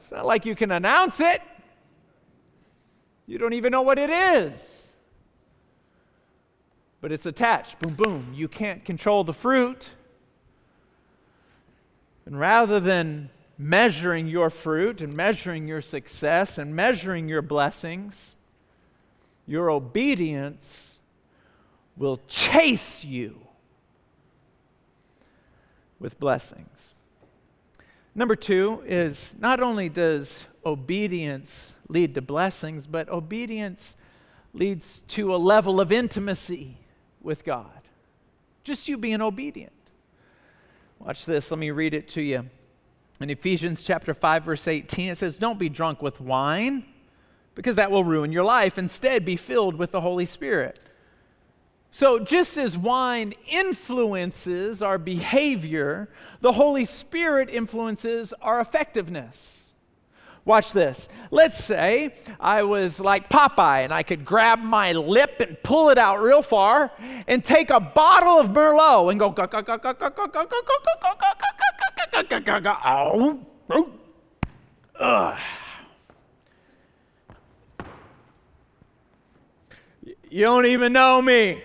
It's 0.00 0.10
not 0.10 0.26
like 0.26 0.46
you 0.46 0.54
can 0.54 0.72
announce 0.72 1.20
it, 1.20 1.42
you 3.26 3.38
don't 3.38 3.52
even 3.52 3.72
know 3.72 3.82
what 3.82 3.98
it 3.98 4.10
is 4.10 4.71
but 7.02 7.10
it's 7.10 7.26
attached. 7.26 7.80
Boom, 7.80 7.94
boom. 7.94 8.32
You 8.32 8.48
can't 8.48 8.84
control 8.84 9.24
the 9.24 9.34
fruit. 9.34 9.90
And 12.24 12.38
rather 12.38 12.78
than 12.78 13.28
measuring 13.58 14.28
your 14.28 14.48
fruit 14.48 15.00
and 15.00 15.12
measuring 15.12 15.66
your 15.66 15.82
success 15.82 16.56
and 16.56 16.74
measuring 16.74 17.28
your 17.28 17.42
blessings, 17.42 18.36
your 19.48 19.68
obedience 19.68 21.00
will 21.96 22.20
chase 22.28 23.04
you 23.04 23.40
with 25.98 26.18
blessings. 26.20 26.94
Number 28.14 28.36
two 28.36 28.82
is 28.86 29.34
not 29.40 29.60
only 29.60 29.88
does 29.88 30.44
obedience 30.64 31.72
lead 31.88 32.14
to 32.14 32.22
blessings, 32.22 32.86
but 32.86 33.08
obedience 33.08 33.96
leads 34.54 35.02
to 35.08 35.34
a 35.34 35.36
level 35.36 35.80
of 35.80 35.90
intimacy 35.90 36.76
with 37.24 37.44
God. 37.44 37.82
Just 38.64 38.88
you 38.88 38.96
being 38.96 39.20
obedient. 39.20 39.72
Watch 40.98 41.24
this. 41.24 41.50
Let 41.50 41.58
me 41.58 41.70
read 41.70 41.94
it 41.94 42.08
to 42.10 42.22
you. 42.22 42.48
In 43.20 43.30
Ephesians 43.30 43.82
chapter 43.82 44.14
5 44.14 44.44
verse 44.44 44.66
18 44.66 45.10
it 45.10 45.18
says, 45.18 45.36
"Don't 45.36 45.58
be 45.58 45.68
drunk 45.68 46.02
with 46.02 46.20
wine, 46.20 46.84
because 47.54 47.76
that 47.76 47.90
will 47.90 48.04
ruin 48.04 48.32
your 48.32 48.44
life. 48.44 48.78
Instead, 48.78 49.24
be 49.24 49.36
filled 49.36 49.76
with 49.76 49.90
the 49.90 50.00
Holy 50.00 50.26
Spirit." 50.26 50.80
So, 51.90 52.18
just 52.18 52.56
as 52.56 52.76
wine 52.78 53.34
influences 53.48 54.80
our 54.80 54.96
behavior, 54.96 56.08
the 56.40 56.52
Holy 56.52 56.86
Spirit 56.86 57.50
influences 57.50 58.32
our 58.40 58.60
effectiveness. 58.60 59.61
Watch 60.44 60.72
this. 60.72 61.08
Let's 61.30 61.62
say 61.62 62.14
I 62.40 62.64
was 62.64 62.98
like 62.98 63.28
Popeye 63.28 63.84
and 63.84 63.94
I 63.94 64.02
could 64.02 64.24
grab 64.24 64.58
my 64.58 64.92
lip 64.92 65.40
and 65.40 65.56
pull 65.62 65.90
it 65.90 65.98
out 65.98 66.20
real 66.20 66.42
far 66.42 66.90
and 67.28 67.44
take 67.44 67.70
a 67.70 67.78
bottle 67.78 68.40
of 68.40 68.48
Merlot 68.48 69.10
and 69.10 69.20
go. 69.20 69.32
You 80.28 80.44
don't 80.44 80.66
even 80.66 80.92
know 80.92 81.22
me. 81.22 81.62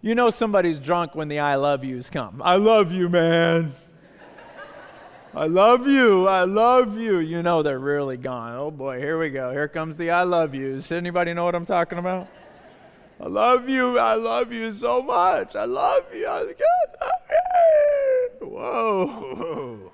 You 0.00 0.14
know 0.14 0.30
somebody's 0.30 0.78
drunk 0.78 1.14
when 1.14 1.28
the 1.28 1.38
I 1.38 1.56
love 1.56 1.84
yous 1.84 2.10
come. 2.10 2.40
I 2.42 2.56
love 2.56 2.92
you, 2.92 3.08
man. 3.08 3.72
I 5.34 5.46
love 5.46 5.86
you. 5.86 6.26
I 6.26 6.44
love 6.44 6.96
you. 6.96 7.18
You 7.18 7.42
know 7.42 7.62
they're 7.62 7.78
really 7.78 8.16
gone. 8.16 8.54
Oh 8.54 8.70
boy, 8.70 8.98
here 8.98 9.18
we 9.18 9.30
go. 9.30 9.50
Here 9.52 9.68
comes 9.68 9.96
the 9.96 10.10
I 10.10 10.22
love 10.22 10.54
yous. 10.54 10.90
Anybody 10.90 11.34
know 11.34 11.44
what 11.44 11.54
I'm 11.54 11.66
talking 11.66 11.98
about? 11.98 12.28
I 13.20 13.26
love 13.26 13.68
you. 13.68 13.98
I 13.98 14.14
love 14.14 14.52
you 14.52 14.72
so 14.72 15.02
much. 15.02 15.54
I 15.54 15.64
love 15.64 16.04
you. 16.14 16.26
I 16.26 16.40
love 16.40 16.54
you. 18.40 18.48
Whoa. 18.48 19.92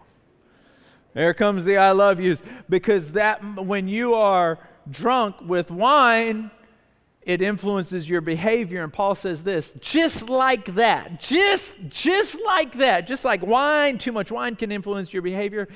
Here 1.14 1.34
comes 1.34 1.64
the 1.64 1.78
I 1.78 1.90
love 1.92 2.20
yous. 2.20 2.40
Because 2.68 3.12
that 3.12 3.42
when 3.56 3.88
you 3.88 4.14
are 4.14 4.58
drunk 4.90 5.36
with 5.40 5.70
wine, 5.70 6.50
it 7.24 7.40
influences 7.42 8.08
your 8.08 8.20
behavior. 8.20 8.82
And 8.82 8.92
paul 8.92 9.14
says 9.14 9.42
this 9.42 9.72
just 9.80 10.28
like 10.28 10.74
that 10.74 11.20
just 11.20 11.76
just 11.88 12.40
like 12.44 12.72
that 12.74 13.06
just 13.06 13.24
like 13.24 13.42
wine 13.42 13.98
too 13.98 14.12
much 14.12 14.30
wine 14.30 14.56
can 14.56 14.72
influence 14.72 15.12
your 15.12 15.22
behavior. 15.22 15.68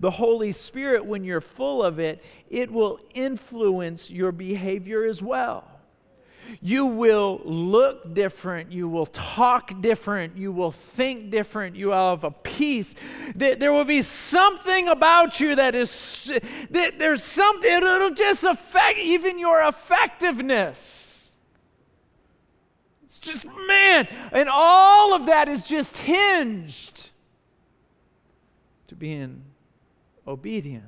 The 0.00 0.10
holy 0.10 0.52
spirit 0.52 1.04
when 1.04 1.24
you're 1.24 1.40
full 1.40 1.82
of 1.82 1.98
it 1.98 2.22
it 2.50 2.70
will 2.70 3.00
influence 3.14 4.10
your 4.10 4.32
behavior 4.32 5.04
as 5.04 5.22
well 5.22 5.71
you 6.60 6.86
will 6.86 7.40
look 7.44 8.14
different. 8.14 8.72
You 8.72 8.88
will 8.88 9.06
talk 9.06 9.80
different. 9.80 10.36
You 10.36 10.52
will 10.52 10.72
think 10.72 11.30
different. 11.30 11.76
You 11.76 11.88
will 11.88 12.10
have 12.10 12.24
a 12.24 12.30
peace. 12.30 12.94
There 13.34 13.72
will 13.72 13.84
be 13.84 14.02
something 14.02 14.88
about 14.88 15.40
you 15.40 15.56
that 15.56 15.74
is, 15.74 16.30
that 16.70 16.98
there's 16.98 17.24
something, 17.24 17.70
it'll 17.70 18.10
just 18.10 18.44
affect 18.44 18.98
even 18.98 19.38
your 19.38 19.62
effectiveness. 19.62 21.30
It's 23.06 23.18
just, 23.18 23.44
man, 23.44 24.08
and 24.32 24.48
all 24.50 25.14
of 25.14 25.26
that 25.26 25.48
is 25.48 25.64
just 25.64 25.96
hinged 25.96 27.10
to 28.88 28.94
being 28.94 29.42
obedient. 30.26 30.84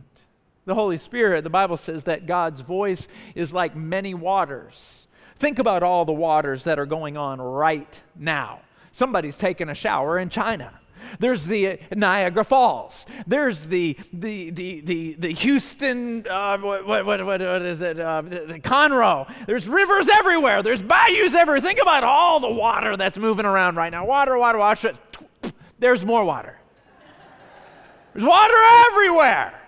The 0.66 0.74
Holy 0.74 0.98
Spirit, 0.98 1.44
the 1.44 1.50
Bible 1.50 1.76
says 1.76 2.04
that 2.04 2.26
God's 2.26 2.60
voice 2.60 3.06
is 3.34 3.52
like 3.52 3.76
many 3.76 4.14
waters 4.14 5.03
Think 5.38 5.58
about 5.58 5.82
all 5.82 6.04
the 6.04 6.12
waters 6.12 6.64
that 6.64 6.78
are 6.78 6.86
going 6.86 7.16
on 7.16 7.40
right 7.40 8.00
now. 8.16 8.60
Somebody's 8.92 9.36
taking 9.36 9.68
a 9.68 9.74
shower 9.74 10.18
in 10.18 10.28
China. 10.28 10.80
There's 11.18 11.46
the 11.46 11.78
Niagara 11.94 12.44
Falls. 12.44 13.06
There's 13.26 13.66
the 13.66 13.96
the 14.12 14.50
the 14.50 14.80
the, 14.80 15.14
the 15.14 15.32
Houston 15.32 16.26
uh, 16.28 16.58
what, 16.58 16.86
what, 16.86 17.06
what, 17.06 17.24
what 17.26 17.40
is 17.40 17.82
it? 17.82 18.00
Uh, 18.00 18.22
the, 18.22 18.40
the 18.46 18.60
Conroe. 18.60 19.30
There's 19.46 19.68
rivers 19.68 20.08
everywhere. 20.08 20.62
There's 20.62 20.82
bayous 20.82 21.34
everywhere. 21.34 21.60
Think 21.60 21.80
about 21.80 22.04
all 22.04 22.40
the 22.40 22.50
water 22.50 22.96
that's 22.96 23.18
moving 23.18 23.46
around 23.46 23.76
right 23.76 23.90
now. 23.90 24.04
Water, 24.06 24.38
water, 24.38 24.58
water. 24.58 24.92
There's 25.78 26.04
more 26.04 26.24
water. 26.24 26.58
There's 28.14 28.24
water 28.24 28.54
everywhere. 28.90 29.60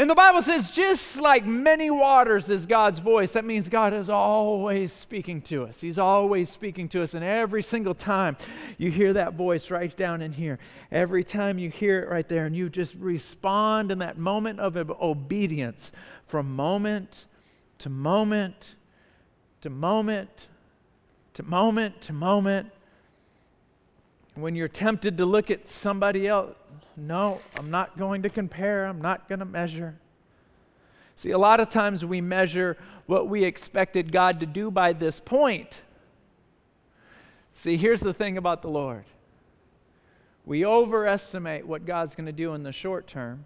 And 0.00 0.08
the 0.08 0.14
Bible 0.14 0.40
says, 0.40 0.70
just 0.70 1.20
like 1.20 1.44
many 1.44 1.90
waters 1.90 2.48
is 2.48 2.64
God's 2.64 3.00
voice. 3.00 3.32
That 3.32 3.44
means 3.44 3.68
God 3.68 3.92
is 3.92 4.08
always 4.08 4.94
speaking 4.94 5.42
to 5.42 5.64
us. 5.64 5.82
He's 5.82 5.98
always 5.98 6.48
speaking 6.48 6.88
to 6.88 7.02
us. 7.02 7.12
And 7.12 7.22
every 7.22 7.62
single 7.62 7.94
time 7.94 8.38
you 8.78 8.90
hear 8.90 9.12
that 9.12 9.34
voice 9.34 9.70
right 9.70 9.94
down 9.94 10.22
in 10.22 10.32
here, 10.32 10.58
every 10.90 11.22
time 11.22 11.58
you 11.58 11.68
hear 11.68 12.00
it 12.00 12.08
right 12.08 12.26
there, 12.26 12.46
and 12.46 12.56
you 12.56 12.70
just 12.70 12.94
respond 12.94 13.92
in 13.92 13.98
that 13.98 14.16
moment 14.16 14.58
of 14.58 14.74
obedience 15.02 15.92
from 16.26 16.56
moment 16.56 17.26
to 17.80 17.90
moment 17.90 18.76
to 19.60 19.68
moment 19.68 20.46
to 21.34 21.42
moment 21.42 22.00
to 22.00 22.14
moment. 22.14 22.70
When 24.34 24.54
you're 24.54 24.66
tempted 24.66 25.18
to 25.18 25.26
look 25.26 25.50
at 25.50 25.68
somebody 25.68 26.26
else, 26.26 26.56
no, 27.06 27.40
I'm 27.58 27.70
not 27.70 27.96
going 27.98 28.22
to 28.22 28.30
compare. 28.30 28.86
I'm 28.86 29.00
not 29.00 29.28
going 29.28 29.38
to 29.38 29.44
measure. 29.44 29.96
See, 31.16 31.30
a 31.30 31.38
lot 31.38 31.60
of 31.60 31.70
times 31.70 32.04
we 32.04 32.20
measure 32.20 32.76
what 33.06 33.28
we 33.28 33.44
expected 33.44 34.12
God 34.12 34.40
to 34.40 34.46
do 34.46 34.70
by 34.70 34.92
this 34.92 35.20
point. 35.20 35.82
See, 37.54 37.76
here's 37.76 38.00
the 38.00 38.14
thing 38.14 38.36
about 38.36 38.62
the 38.62 38.70
Lord 38.70 39.04
we 40.46 40.64
overestimate 40.64 41.66
what 41.66 41.84
God's 41.84 42.14
going 42.14 42.26
to 42.26 42.32
do 42.32 42.54
in 42.54 42.62
the 42.62 42.72
short 42.72 43.06
term, 43.06 43.44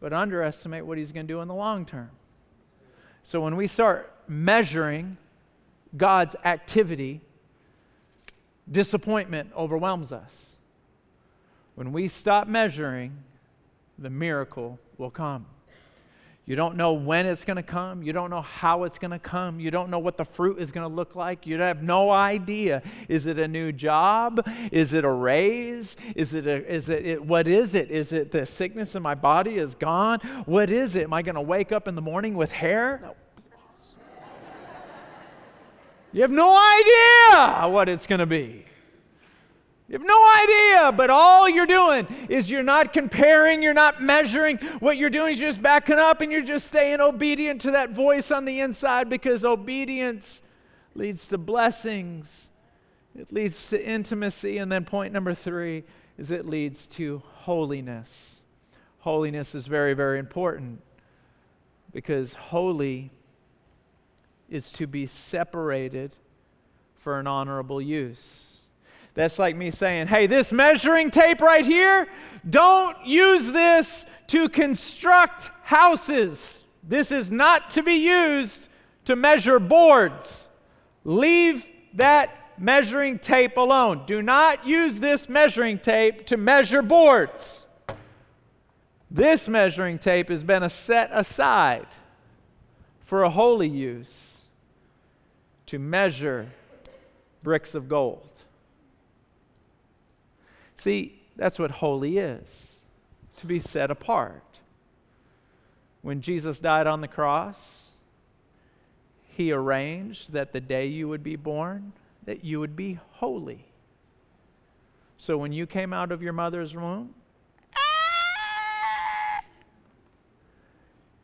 but 0.00 0.12
underestimate 0.12 0.84
what 0.84 0.98
He's 0.98 1.12
going 1.12 1.26
to 1.26 1.32
do 1.32 1.40
in 1.40 1.48
the 1.48 1.54
long 1.54 1.86
term. 1.86 2.10
So 3.22 3.40
when 3.40 3.56
we 3.56 3.66
start 3.68 4.12
measuring 4.26 5.16
God's 5.96 6.34
activity, 6.44 7.20
disappointment 8.70 9.50
overwhelms 9.56 10.12
us. 10.12 10.51
When 11.74 11.92
we 11.92 12.08
stop 12.08 12.48
measuring, 12.48 13.16
the 13.98 14.10
miracle 14.10 14.78
will 14.98 15.10
come. 15.10 15.46
You 16.44 16.56
don't 16.56 16.76
know 16.76 16.92
when 16.94 17.26
it's 17.26 17.44
going 17.44 17.56
to 17.56 17.62
come. 17.62 18.02
You 18.02 18.12
don't 18.12 18.28
know 18.28 18.40
how 18.40 18.82
it's 18.82 18.98
going 18.98 19.12
to 19.12 19.18
come. 19.20 19.60
You 19.60 19.70
don't 19.70 19.90
know 19.90 20.00
what 20.00 20.16
the 20.16 20.24
fruit 20.24 20.58
is 20.58 20.72
going 20.72 20.88
to 20.88 20.92
look 20.92 21.14
like. 21.14 21.46
You 21.46 21.56
have 21.60 21.84
no 21.84 22.10
idea. 22.10 22.82
Is 23.08 23.26
it 23.26 23.38
a 23.38 23.46
new 23.46 23.70
job? 23.70 24.44
Is 24.72 24.92
it 24.92 25.04
a 25.04 25.10
raise? 25.10 25.96
Is 26.16 26.34
it, 26.34 26.48
a, 26.48 26.68
is 26.68 26.88
it, 26.88 27.06
it 27.06 27.24
what 27.24 27.46
is 27.46 27.76
it? 27.76 27.92
Is 27.92 28.12
it 28.12 28.32
the 28.32 28.44
sickness 28.44 28.96
in 28.96 29.02
my 29.02 29.14
body 29.14 29.54
is 29.54 29.76
gone? 29.76 30.18
What 30.44 30.68
is 30.68 30.96
it? 30.96 31.04
Am 31.04 31.14
I 31.14 31.22
going 31.22 31.36
to 31.36 31.40
wake 31.40 31.70
up 31.70 31.86
in 31.86 31.94
the 31.94 32.02
morning 32.02 32.34
with 32.34 32.50
hair? 32.50 33.14
You 36.12 36.22
have 36.22 36.32
no 36.32 36.58
idea 36.58 37.68
what 37.68 37.88
it's 37.88 38.06
going 38.06 38.18
to 38.18 38.26
be. 38.26 38.66
You 39.92 39.98
have 39.98 40.06
no 40.06 40.26
idea, 40.42 40.92
but 40.92 41.10
all 41.10 41.46
you're 41.46 41.66
doing 41.66 42.06
is 42.30 42.50
you're 42.50 42.62
not 42.62 42.94
comparing, 42.94 43.62
you're 43.62 43.74
not 43.74 44.00
measuring. 44.00 44.56
What 44.80 44.96
you're 44.96 45.10
doing 45.10 45.34
is 45.34 45.38
you're 45.38 45.50
just 45.50 45.60
backing 45.60 45.98
up 45.98 46.22
and 46.22 46.32
you're 46.32 46.40
just 46.40 46.68
staying 46.68 47.02
obedient 47.02 47.60
to 47.60 47.72
that 47.72 47.90
voice 47.90 48.30
on 48.30 48.46
the 48.46 48.60
inside 48.60 49.10
because 49.10 49.44
obedience 49.44 50.40
leads 50.94 51.28
to 51.28 51.36
blessings, 51.36 52.48
it 53.14 53.34
leads 53.34 53.68
to 53.68 53.86
intimacy. 53.86 54.56
And 54.56 54.72
then 54.72 54.86
point 54.86 55.12
number 55.12 55.34
three 55.34 55.84
is 56.16 56.30
it 56.30 56.46
leads 56.46 56.86
to 56.86 57.22
holiness. 57.40 58.40
Holiness 59.00 59.54
is 59.54 59.66
very, 59.66 59.92
very 59.92 60.18
important 60.18 60.80
because 61.92 62.32
holy 62.32 63.10
is 64.48 64.72
to 64.72 64.86
be 64.86 65.04
separated 65.04 66.12
for 66.96 67.20
an 67.20 67.26
honorable 67.26 67.82
use. 67.82 68.61
That's 69.14 69.38
like 69.38 69.56
me 69.56 69.70
saying, 69.70 70.06
hey, 70.06 70.26
this 70.26 70.52
measuring 70.52 71.10
tape 71.10 71.40
right 71.40 71.66
here, 71.66 72.08
don't 72.48 72.96
use 73.04 73.52
this 73.52 74.06
to 74.28 74.48
construct 74.48 75.50
houses. 75.62 76.62
This 76.82 77.12
is 77.12 77.30
not 77.30 77.70
to 77.70 77.82
be 77.82 77.94
used 77.94 78.68
to 79.04 79.14
measure 79.14 79.58
boards. 79.58 80.48
Leave 81.04 81.66
that 81.94 82.58
measuring 82.58 83.18
tape 83.18 83.56
alone. 83.56 84.04
Do 84.06 84.22
not 84.22 84.66
use 84.66 84.98
this 84.98 85.28
measuring 85.28 85.78
tape 85.78 86.26
to 86.26 86.36
measure 86.36 86.82
boards. 86.82 87.66
This 89.10 89.46
measuring 89.46 89.98
tape 89.98 90.30
has 90.30 90.42
been 90.42 90.66
set 90.70 91.10
aside 91.12 91.88
for 93.00 93.24
a 93.24 93.30
holy 93.30 93.68
use 93.68 94.38
to 95.66 95.78
measure 95.78 96.48
bricks 97.42 97.74
of 97.74 97.88
gold. 97.88 98.31
See, 100.82 101.20
that's 101.36 101.60
what 101.60 101.70
holy 101.70 102.18
is 102.18 102.74
to 103.36 103.46
be 103.46 103.60
set 103.60 103.88
apart. 103.88 104.42
When 106.00 106.20
Jesus 106.20 106.58
died 106.58 106.88
on 106.88 107.00
the 107.00 107.06
cross, 107.06 107.90
he 109.28 109.52
arranged 109.52 110.32
that 110.32 110.52
the 110.52 110.60
day 110.60 110.86
you 110.86 111.06
would 111.06 111.22
be 111.22 111.36
born, 111.36 111.92
that 112.24 112.44
you 112.44 112.58
would 112.58 112.74
be 112.74 112.98
holy. 113.12 113.66
So 115.18 115.38
when 115.38 115.52
you 115.52 115.68
came 115.68 115.92
out 115.92 116.10
of 116.10 116.20
your 116.20 116.32
mother's 116.32 116.74
womb, 116.74 117.14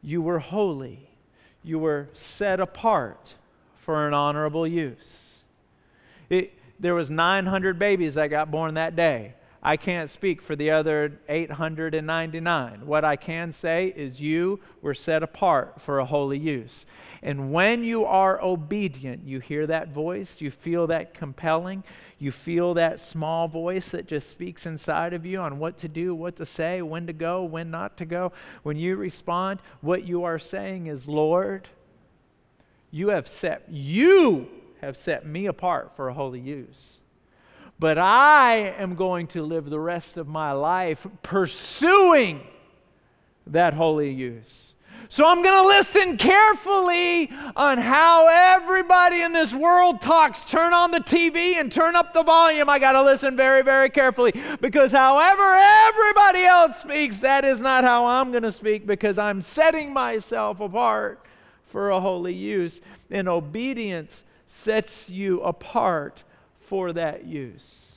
you 0.01 0.23
were 0.23 0.39
holy. 0.39 1.11
You 1.65 1.81
were 1.81 2.11
set 2.13 2.61
apart 2.61 3.35
for 3.75 4.07
an 4.07 4.15
honorable 4.15 4.69
use. 4.69 5.39
It, 6.31 6.53
there 6.79 6.95
was 6.95 7.11
900 7.11 7.77
babies 7.77 8.15
that 8.15 8.29
got 8.29 8.53
born 8.53 8.75
that 8.75 8.95
day. 8.95 9.35
I 9.63 9.77
can't 9.77 10.09
speak 10.09 10.41
for 10.41 10.55
the 10.55 10.71
other 10.71 11.19
899. 11.29 12.87
What 12.87 13.05
I 13.05 13.17
can 13.17 13.53
say 13.53 13.93
is 13.97 14.21
you 14.21 14.61
were 14.81 14.95
set 14.95 15.23
apart 15.23 15.81
for 15.81 15.99
a 15.99 16.05
holy 16.05 16.39
use. 16.39 16.87
And 17.23 17.53
when 17.53 17.83
you 17.83 18.05
are 18.05 18.41
obedient, 18.41 19.27
you 19.27 19.41
hear 19.41 19.67
that 19.67 19.89
voice, 19.89 20.41
you 20.41 20.53
feel 20.53 20.87
that 20.87 21.13
compelling, 21.13 21.83
you 22.21 22.31
feel 22.31 22.75
that 22.75 23.01
small 23.01 23.49
voice 23.49 23.91
that 23.91 24.07
just 24.07 24.29
speaks 24.29 24.65
inside 24.65 25.13
of 25.13 25.27
you 25.27 25.41
on 25.41 25.59
what 25.59 25.77
to 25.79 25.89
do, 25.89 26.15
what 26.15 26.37
to 26.37 26.47
say, 26.47 26.81
when 26.81 27.09
to 27.09 27.13
go, 27.13 27.43
when 27.43 27.71
not 27.71 27.97
to 27.97 28.05
go. 28.05 28.33
When 28.63 28.77
you 28.77 28.95
respond, 28.97 29.61
what 29.81 30.05
you 30.05 30.23
are 30.23 30.39
saying 30.39 30.87
is, 30.87 31.09
Lord, 31.09 31.69
you 32.91 33.09
have 33.09 33.29
set 33.29 33.65
you 33.69 34.49
have 34.81 34.97
set 34.97 35.27
me 35.27 35.47
apart 35.47 35.93
for 35.97 36.09
a 36.09 36.15
holy 36.15 36.41
use. 36.41 36.99
But 37.79 37.99
I 37.99 38.75
am 38.79 38.97
going 38.97 39.29
to 39.29 39.43
live 39.43 39.71
the 39.71 39.79
rest 39.79 40.17
of 40.17 40.27
my 40.27 40.53
life 40.53 41.07
pursuing 41.23 42.41
that 43.47 43.75
holy 43.75 44.11
use. 44.11 44.75
So 45.11 45.27
I'm 45.27 45.43
going 45.43 45.63
to 45.63 45.67
listen 45.67 46.19
carefully 46.19 47.33
on 47.57 47.79
how 47.79 48.29
everybody 48.29 49.23
in 49.23 49.33
this 49.33 49.55
world 49.55 50.03
talks. 50.03 50.45
Turn 50.45 50.75
on 50.75 50.91
the 50.91 50.99
TV 50.99 51.55
and 51.55 51.73
turn 51.73 51.97
up 51.97 52.13
the 52.13 52.23
volume. 52.23 52.69
I 52.69 52.79
got 52.79 52.93
to 52.93 53.03
listen 53.03 53.35
very, 53.35 53.63
very 53.63 53.89
carefully 53.89 54.35
because 54.61 54.93
however 54.93 55.55
everybody 55.55 56.45
else 56.45 56.81
speaks, 56.81 57.21
that 57.21 57.47
is 57.47 57.63
not 57.63 57.85
how 57.85 58.05
I'm 58.05 58.33
going 58.33 58.43
to 58.43 58.53
speak 58.53 58.87
because 58.87 59.17
I'm 59.17 59.41
setting 59.41 59.95
myself 59.95 60.61
apart 60.61 61.25
for 61.65 61.89
a 61.89 62.01
holy 62.01 62.35
use. 62.35 62.83
And 63.11 63.29
obedience 63.29 64.25
sets 64.47 65.09
you 65.09 65.41
apart 65.41 66.25
for 66.69 66.93
that 66.93 67.25
use. 67.25 67.97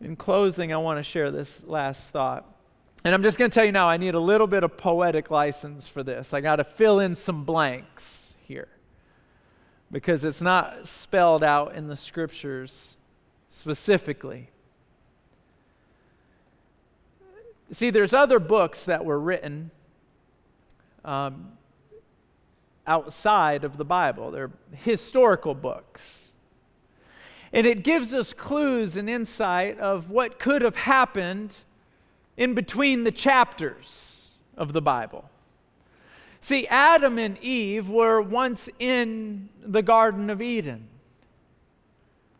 In 0.00 0.16
closing, 0.16 0.72
I 0.72 0.78
want 0.78 0.98
to 0.98 1.02
share 1.02 1.30
this 1.30 1.62
last 1.64 2.10
thought. 2.10 2.44
And 3.04 3.14
I'm 3.14 3.22
just 3.22 3.38
going 3.38 3.50
to 3.50 3.54
tell 3.54 3.64
you 3.64 3.72
now, 3.72 3.88
I 3.88 3.96
need 3.96 4.14
a 4.14 4.20
little 4.20 4.46
bit 4.46 4.62
of 4.62 4.76
poetic 4.76 5.30
license 5.30 5.88
for 5.88 6.02
this. 6.02 6.32
I 6.32 6.40
got 6.40 6.56
to 6.56 6.64
fill 6.64 7.00
in 7.00 7.16
some 7.16 7.44
blanks 7.44 8.34
here 8.46 8.68
because 9.90 10.24
it's 10.24 10.40
not 10.40 10.86
spelled 10.86 11.44
out 11.44 11.74
in 11.74 11.88
the 11.88 11.96
scriptures 11.96 12.96
specifically. 13.48 14.50
See, 17.72 17.90
there's 17.90 18.12
other 18.12 18.38
books 18.38 18.84
that 18.84 19.04
were 19.04 19.18
written 19.18 19.70
um, 21.04 21.52
outside 22.86 23.64
of 23.64 23.76
the 23.76 23.84
Bible. 23.84 24.30
They're 24.30 24.50
historical 24.72 25.54
books. 25.54 26.30
And 27.52 27.66
it 27.66 27.84
gives 27.84 28.14
us 28.14 28.32
clues 28.32 28.96
and 28.96 29.10
insight 29.10 29.78
of 29.78 30.08
what 30.10 30.38
could 30.38 30.62
have 30.62 30.76
happened 30.76 31.54
in 32.36 32.54
between 32.54 33.04
the 33.04 33.12
chapters 33.12 34.30
of 34.56 34.72
the 34.72 34.80
Bible. 34.80 35.28
See, 36.40 36.66
Adam 36.66 37.18
and 37.18 37.38
Eve 37.38 37.88
were 37.88 38.20
once 38.20 38.68
in 38.78 39.48
the 39.64 39.82
Garden 39.82 40.28
of 40.30 40.42
Eden. 40.42 40.88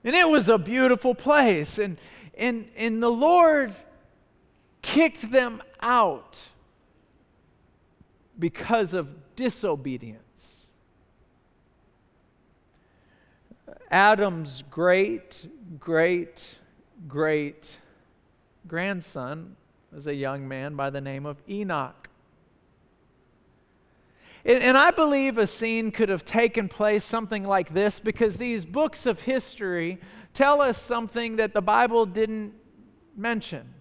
And 0.02 0.16
it 0.16 0.28
was 0.28 0.48
a 0.48 0.58
beautiful 0.58 1.14
place. 1.14 1.78
And, 1.78 1.98
and, 2.36 2.66
and 2.76 3.02
the 3.02 3.10
Lord 3.10 3.74
kicked 4.80 5.30
them 5.30 5.62
out 5.80 6.38
because 8.38 8.94
of 8.94 9.08
disobedience. 9.36 10.31
Adam's 13.92 14.64
great, 14.70 15.46
great, 15.78 16.56
great 17.06 17.76
grandson 18.66 19.54
was 19.92 20.06
a 20.06 20.14
young 20.14 20.48
man 20.48 20.74
by 20.74 20.88
the 20.88 21.00
name 21.02 21.26
of 21.26 21.36
Enoch. 21.46 22.08
And, 24.46 24.62
and, 24.62 24.78
I 24.78 24.90
believe 24.90 25.36
a 25.36 25.46
scene 25.46 25.90
could 25.90 26.08
have 26.08 26.24
taken 26.24 26.68
place 26.68 27.04
something 27.04 27.44
like 27.44 27.74
this 27.74 28.00
because 28.00 28.38
these 28.38 28.64
books 28.64 29.04
of 29.04 29.20
history 29.20 30.00
tell 30.32 30.62
us 30.62 30.82
something 30.82 31.36
that 31.36 31.52
the 31.52 31.60
Bible 31.60 32.06
didn't 32.06 32.54
mention. 33.14 33.71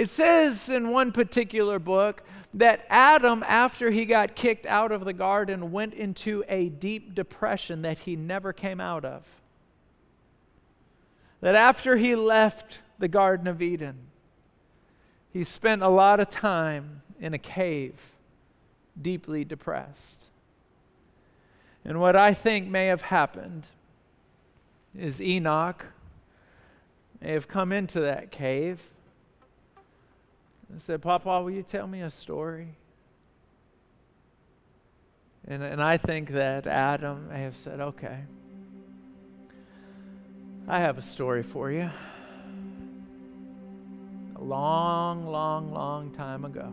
It 0.00 0.08
says 0.08 0.70
in 0.70 0.88
one 0.88 1.12
particular 1.12 1.78
book 1.78 2.22
that 2.54 2.86
Adam, 2.88 3.44
after 3.46 3.90
he 3.90 4.06
got 4.06 4.34
kicked 4.34 4.64
out 4.64 4.92
of 4.92 5.04
the 5.04 5.12
garden, 5.12 5.72
went 5.72 5.92
into 5.92 6.42
a 6.48 6.70
deep 6.70 7.14
depression 7.14 7.82
that 7.82 7.98
he 7.98 8.16
never 8.16 8.54
came 8.54 8.80
out 8.80 9.04
of. 9.04 9.26
That 11.42 11.54
after 11.54 11.98
he 11.98 12.14
left 12.14 12.78
the 12.98 13.08
Garden 13.08 13.46
of 13.46 13.60
Eden, 13.60 13.98
he 15.34 15.44
spent 15.44 15.82
a 15.82 15.88
lot 15.88 16.18
of 16.18 16.30
time 16.30 17.02
in 17.20 17.34
a 17.34 17.38
cave, 17.38 18.00
deeply 19.02 19.44
depressed. 19.44 20.24
And 21.84 22.00
what 22.00 22.16
I 22.16 22.32
think 22.32 22.68
may 22.68 22.86
have 22.86 23.02
happened 23.02 23.66
is 24.98 25.20
Enoch 25.20 25.84
may 27.20 27.32
have 27.32 27.48
come 27.48 27.70
into 27.70 28.00
that 28.00 28.30
cave 28.30 28.80
and 30.70 30.80
said, 30.80 31.02
Papa, 31.02 31.42
will 31.42 31.50
you 31.50 31.62
tell 31.62 31.86
me 31.86 32.02
a 32.02 32.10
story? 32.10 32.68
And, 35.46 35.62
and 35.62 35.82
I 35.82 35.96
think 35.96 36.30
that 36.30 36.66
Adam 36.66 37.28
may 37.28 37.42
have 37.42 37.56
said, 37.56 37.80
Okay, 37.80 38.18
I 40.68 40.78
have 40.78 40.98
a 40.98 41.02
story 41.02 41.42
for 41.42 41.70
you. 41.70 41.90
A 44.36 44.42
long, 44.42 45.26
long, 45.26 45.72
long 45.72 46.12
time 46.12 46.44
ago, 46.44 46.72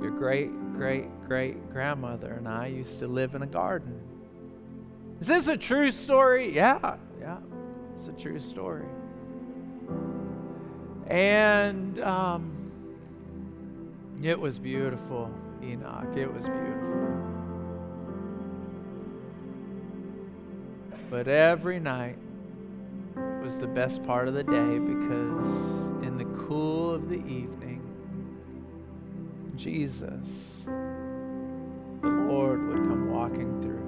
your 0.00 0.10
great, 0.10 0.50
great, 0.74 1.06
great 1.26 1.70
grandmother 1.72 2.34
and 2.34 2.46
I 2.46 2.66
used 2.66 2.98
to 3.00 3.08
live 3.08 3.34
in 3.34 3.42
a 3.42 3.46
garden. 3.46 3.98
Is 5.20 5.26
this 5.26 5.48
a 5.48 5.56
true 5.56 5.90
story? 5.90 6.54
Yeah, 6.54 6.96
yeah, 7.20 7.38
it's 7.96 8.08
a 8.08 8.12
true 8.12 8.40
story. 8.40 8.86
And 11.08 11.98
um, 12.00 12.52
it 14.22 14.38
was 14.38 14.58
beautiful, 14.58 15.30
Enoch. 15.62 16.16
It 16.16 16.32
was 16.32 16.48
beautiful. 16.48 17.02
But 21.10 21.28
every 21.28 21.78
night 21.78 22.16
was 23.42 23.58
the 23.58 23.66
best 23.66 24.02
part 24.04 24.28
of 24.28 24.34
the 24.34 24.44
day 24.44 24.78
because 24.78 25.44
in 26.02 26.16
the 26.16 26.24
cool 26.46 26.94
of 26.94 27.08
the 27.08 27.16
evening, 27.16 27.80
Jesus, 29.56 30.64
the 30.64 32.08
Lord, 32.08 32.66
would 32.66 32.78
come 32.78 33.10
walking 33.10 33.60
through. 33.60 33.82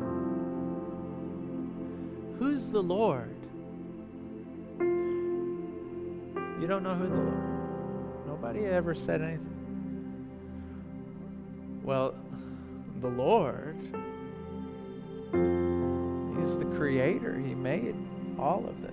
Who's 2.39 2.69
the 2.69 2.83
Lord? 2.83 3.34
You 6.65 6.69
don't 6.69 6.83
know 6.83 6.95
who 6.95 7.07
the 7.07 7.15
Lord. 7.15 8.27
Nobody 8.27 8.65
ever 8.65 8.95
said 8.95 9.21
anything. 9.21 9.51
Well, 11.83 12.15
the 13.03 13.09
Lord, 13.09 13.77
He's 16.39 16.57
the 16.57 16.65
creator. 16.75 17.39
He 17.39 17.55
made 17.55 17.95
all 18.39 18.65
of 18.67 18.81
this. 18.81 18.91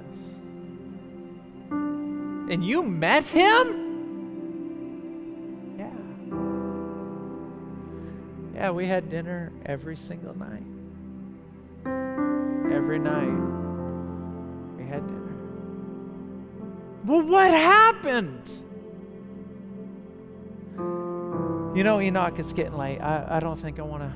And 2.52 2.62
you 2.62 2.84
met 2.84 3.26
Him? 3.28 3.78
Yeah. 8.54 8.60
Yeah, 8.60 8.72
we 8.72 8.86
had 8.86 9.10
dinner 9.10 9.54
every 9.66 9.96
single 9.96 10.38
night. 10.38 10.66
Every 12.70 13.00
night 13.00 13.62
Well, 17.04 17.24
what 17.24 17.52
happened? 17.52 18.48
You 21.76 21.84
know, 21.84 22.00
Enoch, 22.00 22.38
it's 22.38 22.54
getting 22.54 22.78
late. 22.78 23.00
I, 23.00 23.38
I 23.38 23.40
don't 23.40 23.58
think 23.58 23.80
I 23.80 23.84
want 23.84 24.04
to. 24.04 24.12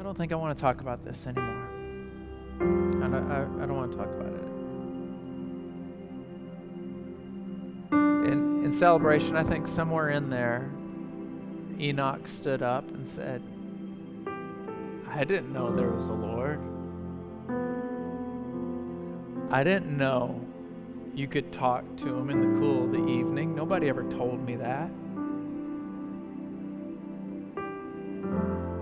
I 0.00 0.02
don't 0.02 0.16
think 0.16 0.32
I 0.32 0.34
want 0.34 0.56
to 0.56 0.60
talk 0.60 0.80
about 0.80 1.04
this 1.04 1.26
anymore. 1.26 1.68
I 2.58 3.08
don't, 3.08 3.30
I, 3.30 3.42
I 3.42 3.66
don't 3.66 3.76
want 3.76 3.92
to 3.92 3.98
talk 3.98 4.08
about 4.08 4.32
it. 4.32 4.44
In, 8.32 8.64
in 8.64 8.72
celebration, 8.72 9.36
I 9.36 9.44
think 9.44 9.68
somewhere 9.68 10.10
in 10.10 10.30
there, 10.30 10.70
Enoch 11.78 12.26
stood 12.26 12.62
up 12.62 12.88
and 12.88 13.06
said, 13.06 13.42
I 15.08 15.22
didn't 15.22 15.52
know 15.52 15.74
there 15.74 15.90
was 15.90 16.06
a 16.06 16.12
Lord. 16.12 16.60
I 19.50 19.62
didn't 19.62 19.96
know 19.96 20.43
you 21.14 21.28
could 21.28 21.52
talk 21.52 21.84
to 21.98 22.08
him 22.08 22.30
in 22.30 22.40
the 22.40 22.60
cool 22.60 22.84
of 22.84 22.92
the 22.92 23.06
evening. 23.06 23.54
Nobody 23.54 23.88
ever 23.88 24.02
told 24.10 24.44
me 24.44 24.56
that. 24.56 24.90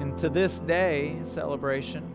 And 0.01 0.17
to 0.19 0.31
this 0.31 0.59
day, 0.61 1.19
celebration, 1.25 2.11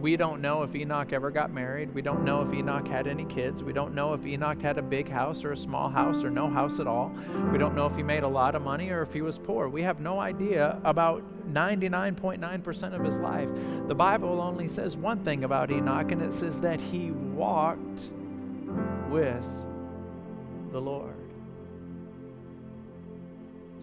we 0.00 0.16
don't 0.16 0.40
know 0.40 0.64
if 0.64 0.74
Enoch 0.74 1.12
ever 1.12 1.30
got 1.30 1.52
married. 1.52 1.94
We 1.94 2.02
don't 2.02 2.24
know 2.24 2.42
if 2.42 2.52
Enoch 2.52 2.88
had 2.88 3.06
any 3.06 3.24
kids. 3.24 3.62
We 3.62 3.72
don't 3.72 3.94
know 3.94 4.14
if 4.14 4.26
Enoch 4.26 4.60
had 4.60 4.76
a 4.76 4.82
big 4.82 5.08
house 5.08 5.44
or 5.44 5.52
a 5.52 5.56
small 5.56 5.88
house 5.88 6.24
or 6.24 6.30
no 6.30 6.50
house 6.50 6.80
at 6.80 6.88
all. 6.88 7.12
We 7.52 7.58
don't 7.58 7.76
know 7.76 7.86
if 7.86 7.94
he 7.94 8.02
made 8.02 8.24
a 8.24 8.28
lot 8.28 8.56
of 8.56 8.62
money 8.62 8.90
or 8.90 9.02
if 9.02 9.12
he 9.12 9.22
was 9.22 9.38
poor. 9.38 9.68
We 9.68 9.82
have 9.82 10.00
no 10.00 10.18
idea 10.18 10.80
about 10.82 11.22
99.9% 11.52 12.94
of 12.94 13.04
his 13.04 13.18
life. 13.18 13.50
The 13.86 13.94
Bible 13.94 14.40
only 14.40 14.68
says 14.68 14.96
one 14.96 15.22
thing 15.22 15.44
about 15.44 15.70
Enoch, 15.70 16.10
and 16.10 16.20
it 16.20 16.32
says 16.32 16.60
that 16.62 16.80
he 16.80 17.12
walked 17.12 18.08
with 19.12 19.46
the 20.72 20.80
Lord. 20.80 21.14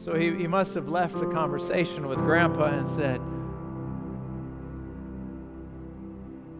So 0.03 0.15
he, 0.15 0.33
he 0.35 0.47
must 0.47 0.73
have 0.73 0.89
left 0.89 1.15
a 1.15 1.27
conversation 1.27 2.07
with 2.07 2.17
Grandpa 2.17 2.65
and 2.65 2.89
said, 2.95 3.21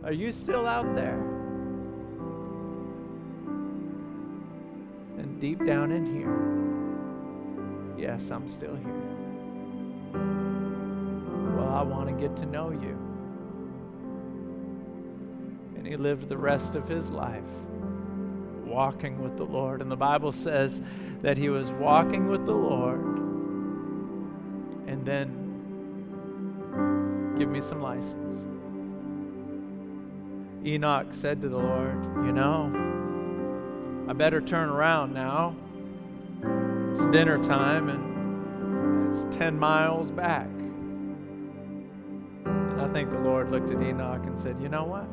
Are 0.04 0.14
you 0.14 0.32
still 0.32 0.68
out 0.68 0.94
there? 0.96 1.20
And 5.18 5.42
deep 5.42 5.66
down 5.66 5.92
in 5.92 6.06
here, 6.06 6.38
yes, 7.98 8.30
I'm 8.30 8.48
still 8.48 8.76
here. 8.76 8.94
Well, 11.56 11.70
I 11.70 11.82
want 11.82 12.08
to 12.08 12.14
get 12.16 12.36
to 12.38 12.46
know 12.46 12.70
you. 12.70 12.98
And 15.76 15.88
he 15.88 15.96
lived 15.98 16.30
the 16.30 16.38
rest 16.38 16.76
of 16.76 16.88
his 16.88 17.10
life 17.10 17.44
walking 18.70 19.22
with 19.22 19.38
the 19.38 19.44
Lord. 19.44 19.82
And 19.82 19.92
the 19.92 19.98
Bible 19.98 20.32
says 20.32 20.82
that 21.22 21.38
he 21.38 21.50
was 21.50 21.72
walking 21.72 22.28
with 22.28 22.46
the 22.46 22.54
Lord 22.54 23.02
and 24.88 25.06
then 25.06 25.40
give 27.38 27.50
me 27.50 27.62
some 27.62 27.82
license. 27.82 28.46
Enoch 30.66 31.08
said 31.12 31.42
to 31.42 31.50
the 31.50 31.58
Lord, 31.58 32.04
You 32.26 32.32
know, 32.32 34.06
I 34.08 34.14
better 34.14 34.42
turn 34.42 34.70
around 34.70 35.14
now. 35.14 35.56
It's 36.92 37.06
dinner 37.08 37.42
time 37.44 37.90
and 37.90 39.16
it's 39.16 39.26
10 39.38 39.58
miles 39.58 40.12
back. 40.12 40.48
And 42.46 42.82
I 42.82 42.88
think 42.92 43.12
the 43.12 43.20
Lord 43.20 43.52
looked 43.52 43.72
at 43.72 43.82
Enoch 43.82 44.26
and 44.26 44.38
said, 44.38 44.60
You 44.60 44.70
know 44.70 44.84
what? 44.84 45.08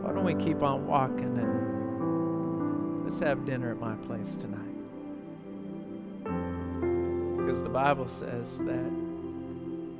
Why 0.00 0.12
don't 0.12 0.24
we 0.24 0.34
keep 0.34 0.62
on 0.62 0.86
walking 0.86 1.38
and 1.38 3.04
let's 3.04 3.20
have 3.20 3.44
dinner 3.44 3.70
at 3.70 3.78
my 3.78 3.94
place 4.06 4.36
tonight? 4.36 4.60
Because 7.38 7.62
the 7.62 7.68
Bible 7.68 8.08
says 8.08 8.58
that 8.58 8.92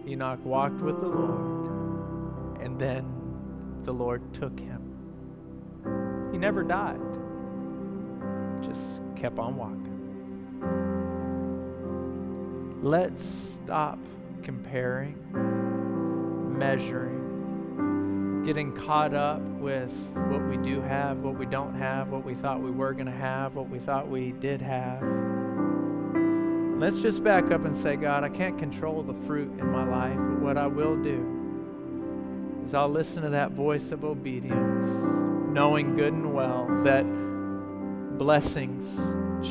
Enoch 0.07 0.45
walked 0.45 0.81
with 0.81 1.01
the 1.01 1.09
Lord 1.09 2.61
and 2.61 2.79
then 2.79 3.05
the 3.85 3.93
Lord 3.93 4.23
took 4.35 4.59
him. 4.59 4.83
He 6.33 6.39
never 6.39 6.63
died, 6.63 7.01
he 8.61 8.69
just 8.69 9.01
kept 9.17 9.39
on 9.39 9.57
walking. 9.57 9.93
Let's 12.83 13.25
stop 13.25 13.99
comparing, 14.43 15.17
measuring, 16.59 17.26
getting 18.47 18.73
caught 18.73 19.13
up 19.13 19.41
with 19.41 19.91
what 20.29 20.41
we 20.49 20.57
do 20.59 20.81
have, 20.81 21.19
what 21.19 21.37
we 21.37 21.45
don't 21.45 21.75
have, 21.75 22.11
what 22.11 22.25
we 22.25 22.33
thought 22.33 22.61
we 22.61 22.71
were 22.71 22.93
going 22.93 23.07
to 23.07 23.11
have, 23.11 23.57
what 23.57 23.69
we 23.69 23.77
thought 23.81 24.09
we 24.09 24.31
did 24.31 24.63
have. 24.63 25.03
Let's 26.79 27.01
just 27.01 27.25
back 27.25 27.51
up 27.51 27.65
and 27.65 27.77
say, 27.77 27.97
God, 27.97 28.23
I 28.23 28.29
can't 28.29 28.57
control 28.57 29.03
the 29.03 29.15
fruit 29.27 29.51
in 29.59 29.69
my 29.69 29.85
life, 29.85 30.17
but 30.17 30.39
what 30.39 30.57
I 30.57 30.69
will 30.69 30.95
do 30.95 32.63
is 32.65 32.73
I'll 32.73 32.89
listen 32.89 33.25
to 33.25 33.31
that 33.31 33.51
voice 33.51 33.91
of 33.91 34.05
obedience, 34.05 34.87
knowing 35.53 35.97
good 35.97 36.13
and 36.13 36.33
well 36.33 36.69
that 36.85 37.03
blessings 38.17 38.97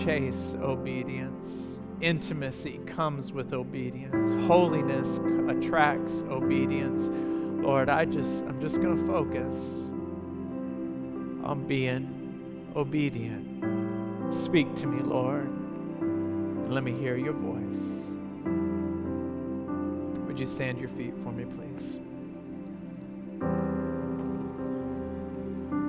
chase 0.05 0.55
obedience. 0.61 1.81
Intimacy 1.99 2.79
comes 2.85 3.33
with 3.33 3.51
obedience. 3.53 4.33
Holiness 4.47 5.19
attracts 5.49 6.23
obedience. 6.29 7.34
Lord, 7.65 7.89
I 7.89 8.05
just 8.05 8.43
I'm 8.45 8.61
just 8.61 8.79
going 8.79 8.95
to 8.95 9.07
focus 9.07 9.57
on 11.43 11.65
being 11.67 12.71
obedient. 12.75 13.63
Speak 14.31 14.75
to 14.75 14.85
me, 14.85 15.01
Lord, 15.01 15.47
and 15.47 16.71
let 16.71 16.83
me 16.83 16.91
hear 16.91 17.17
your 17.17 17.33
voice. 17.33 17.81
Would 20.27 20.39
you 20.39 20.45
stand 20.45 20.77
your 20.77 20.89
feet 20.89 21.15
for 21.23 21.31
me, 21.31 21.45
please? 21.45 21.97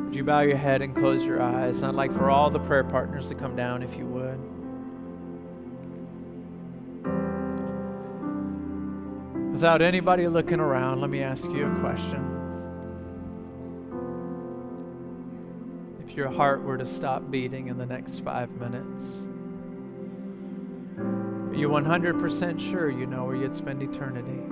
Would 0.07 0.17
you 0.17 0.25
bow 0.25 0.41
your 0.41 0.57
head 0.57 0.81
and 0.81 0.97
close 0.97 1.23
your 1.23 1.43
eyes? 1.43 1.83
I'd 1.83 1.95
like 1.95 2.15
for 2.15 2.31
all 2.31 2.49
the 2.49 2.61
prayer 2.61 2.85
partners 2.85 3.29
to 3.29 3.35
come 3.35 3.55
down 3.55 3.83
if 3.83 3.95
you 3.99 4.07
would. 4.07 4.26
Without 9.57 9.81
anybody 9.81 10.29
looking 10.29 10.61
around, 10.61 11.01
let 11.01 11.09
me 11.09 11.23
ask 11.23 11.45
you 11.45 11.67
a 11.67 11.81
question. 11.81 12.23
If 16.07 16.15
your 16.15 16.29
heart 16.29 16.63
were 16.63 16.77
to 16.77 16.85
stop 16.85 17.31
beating 17.31 17.69
in 17.69 17.79
the 17.79 17.87
next 17.87 18.21
five 18.21 18.51
minutes, 18.51 19.23
are 20.99 21.55
you 21.55 21.71
100% 21.71 22.61
sure 22.71 22.91
you 22.91 23.07
know 23.07 23.25
where 23.25 23.35
you'd 23.35 23.57
spend 23.57 23.83
eternity? 23.83 24.43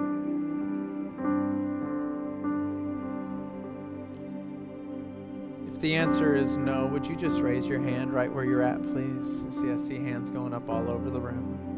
If 5.75 5.83
the 5.83 5.97
answer 5.97 6.35
is 6.35 6.57
no, 6.57 6.87
would 6.87 7.07
you 7.07 7.15
just 7.15 7.41
raise 7.41 7.67
your 7.67 7.83
hand 7.83 8.11
right 8.11 8.33
where 8.33 8.47
you're 8.47 8.63
at, 8.63 8.83
please? 8.83 9.29
See, 9.57 9.71
I 9.71 9.77
see 9.87 10.03
hands 10.03 10.31
going 10.31 10.55
up 10.55 10.67
all 10.71 10.89
over 10.89 11.11
the 11.11 11.21
room. 11.21 11.74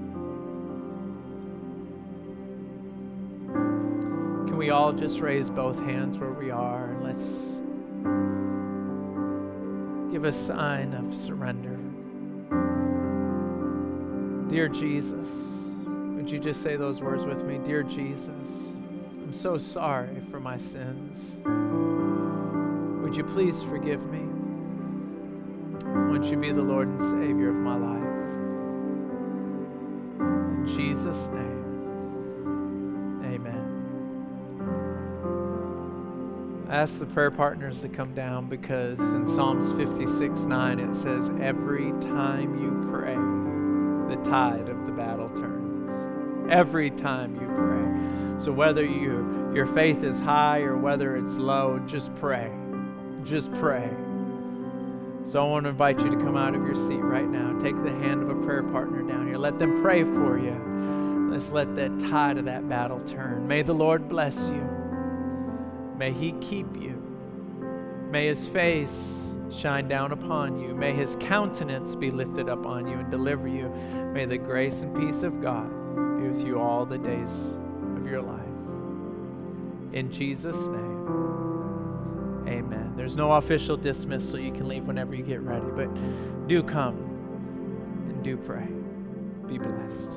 We 4.67 4.71
all 4.73 4.93
just 4.93 5.21
raise 5.21 5.49
both 5.49 5.79
hands 5.79 6.19
where 6.19 6.33
we 6.33 6.51
are 6.51 6.91
and 6.91 7.05
let's 7.05 7.25
give 10.13 10.25
a 10.25 10.33
sign 10.33 10.93
of 10.93 11.15
surrender? 11.15 11.77
Dear 14.51 14.67
Jesus, 14.67 15.29
would 16.17 16.29
you 16.29 16.41
just 16.41 16.65
say 16.65 16.75
those 16.75 17.01
words 17.01 17.25
with 17.25 17.45
me? 17.45 17.59
Dear 17.59 17.85
Jesus, 17.85 18.49
I'm 19.23 19.33
so 19.33 19.57
sorry 19.57 20.21
for 20.33 20.41
my 20.41 20.59
sins. 20.59 21.37
Would 23.05 23.17
you 23.17 23.23
please 23.23 23.63
forgive 23.63 24.05
me? 24.11 24.25
Won't 26.11 26.25
you 26.25 26.39
be 26.39 26.51
the 26.51 26.61
Lord 26.61 26.89
and 26.89 27.01
Savior 27.01 27.51
of 27.51 27.57
my 27.59 27.77
life? 27.77 28.03
In 30.59 30.67
Jesus' 30.67 31.29
name, 31.29 31.66
I 36.69 36.77
ask 36.77 36.99
the 36.99 37.07
prayer 37.07 37.31
partners 37.31 37.81
to 37.81 37.89
come 37.89 38.15
down 38.15 38.49
because 38.49 38.99
in 38.99 39.35
Psalms 39.35 39.73
56 39.73 40.41
9 40.41 40.81
it 40.81 40.95
says, 40.95 41.31
Every 41.41 41.93
time 42.01 42.61
you 42.61 42.89
pray, 42.91 43.15
the 44.15 44.23
tide 44.31 44.69
of 44.69 44.87
the 44.87 44.93
battle 44.93 45.29
turns. 45.31 46.51
Every 46.51 46.91
time 46.91 47.35
you 47.35 47.47
pray. 47.47 48.45
So 48.45 48.53
whether 48.53 48.85
you, 48.85 49.51
your 49.55 49.67
faith 49.67 50.05
is 50.05 50.19
high 50.19 50.61
or 50.61 50.77
whether 50.77 51.17
it's 51.17 51.37
low, 51.37 51.79
just 51.87 52.15
pray 52.17 52.53
just 53.27 53.53
pray. 53.55 53.91
So 55.27 55.45
I 55.45 55.49
want 55.49 55.65
to 55.65 55.71
invite 55.71 55.99
you 55.99 56.11
to 56.11 56.17
come 56.17 56.37
out 56.37 56.55
of 56.55 56.65
your 56.65 56.77
seat 56.77 57.03
right 57.03 57.29
now. 57.29 57.59
Take 57.59 57.83
the 57.83 57.91
hand 57.91 58.23
of 58.23 58.31
a 58.31 58.47
prayer 58.47 58.63
partner 58.63 59.03
down 59.03 59.27
here. 59.27 59.37
Let 59.37 59.59
them 59.59 59.83
pray 59.83 60.05
for 60.05 60.39
you. 60.39 61.29
Let's 61.31 61.51
let 61.51 61.75
that 61.77 61.99
tide 61.99 62.39
of 62.39 62.45
that 62.45 62.69
battle 62.69 63.01
turn. 63.01 63.47
May 63.49 63.63
the 63.63 63.75
Lord 63.75 64.09
bless 64.09 64.37
you. 64.37 64.76
May 65.97 66.13
He 66.13 66.33
keep 66.33 66.67
you. 66.77 67.03
May 68.11 68.27
His 68.27 68.47
face 68.49 69.23
shine 69.51 69.89
down 69.89 70.13
upon 70.13 70.61
you. 70.61 70.75
May 70.75 70.93
His 70.93 71.17
countenance 71.21 71.97
be 71.97 72.11
lifted 72.11 72.49
up 72.49 72.67
on 72.67 72.87
you 72.87 72.99
and 72.99 73.11
deliver 73.11 73.49
you. 73.49 73.69
May 74.13 74.25
the 74.27 74.39
grace 74.39 74.83
and 74.83 74.95
peace 74.97 75.23
of 75.23 75.41
God 75.41 75.69
be 76.19 76.29
with 76.29 76.47
you 76.47 76.61
all 76.61 76.85
the 76.87 76.99
days 76.99 77.57
of 77.97 78.07
your 78.07 78.23
life. 78.23 78.41
In 79.93 80.11
Jesus' 80.13 80.69
name. 80.69 80.97
Amen. 82.49 82.93
There's 82.97 83.17
no 83.17 83.33
official 83.33 83.77
dismissal. 83.77 84.39
You 84.39 84.53
can 84.53 84.69
leave 84.69 84.85
whenever 84.85 85.15
you 85.15 85.23
get 85.23 85.41
ready, 85.41 85.67
but 85.75 85.89
do 86.47 86.63
come 86.63 86.97
and 88.09 88.23
do 88.23 88.37
pray. 88.37 88.69
Be 89.49 89.59
blessed. 89.59 90.17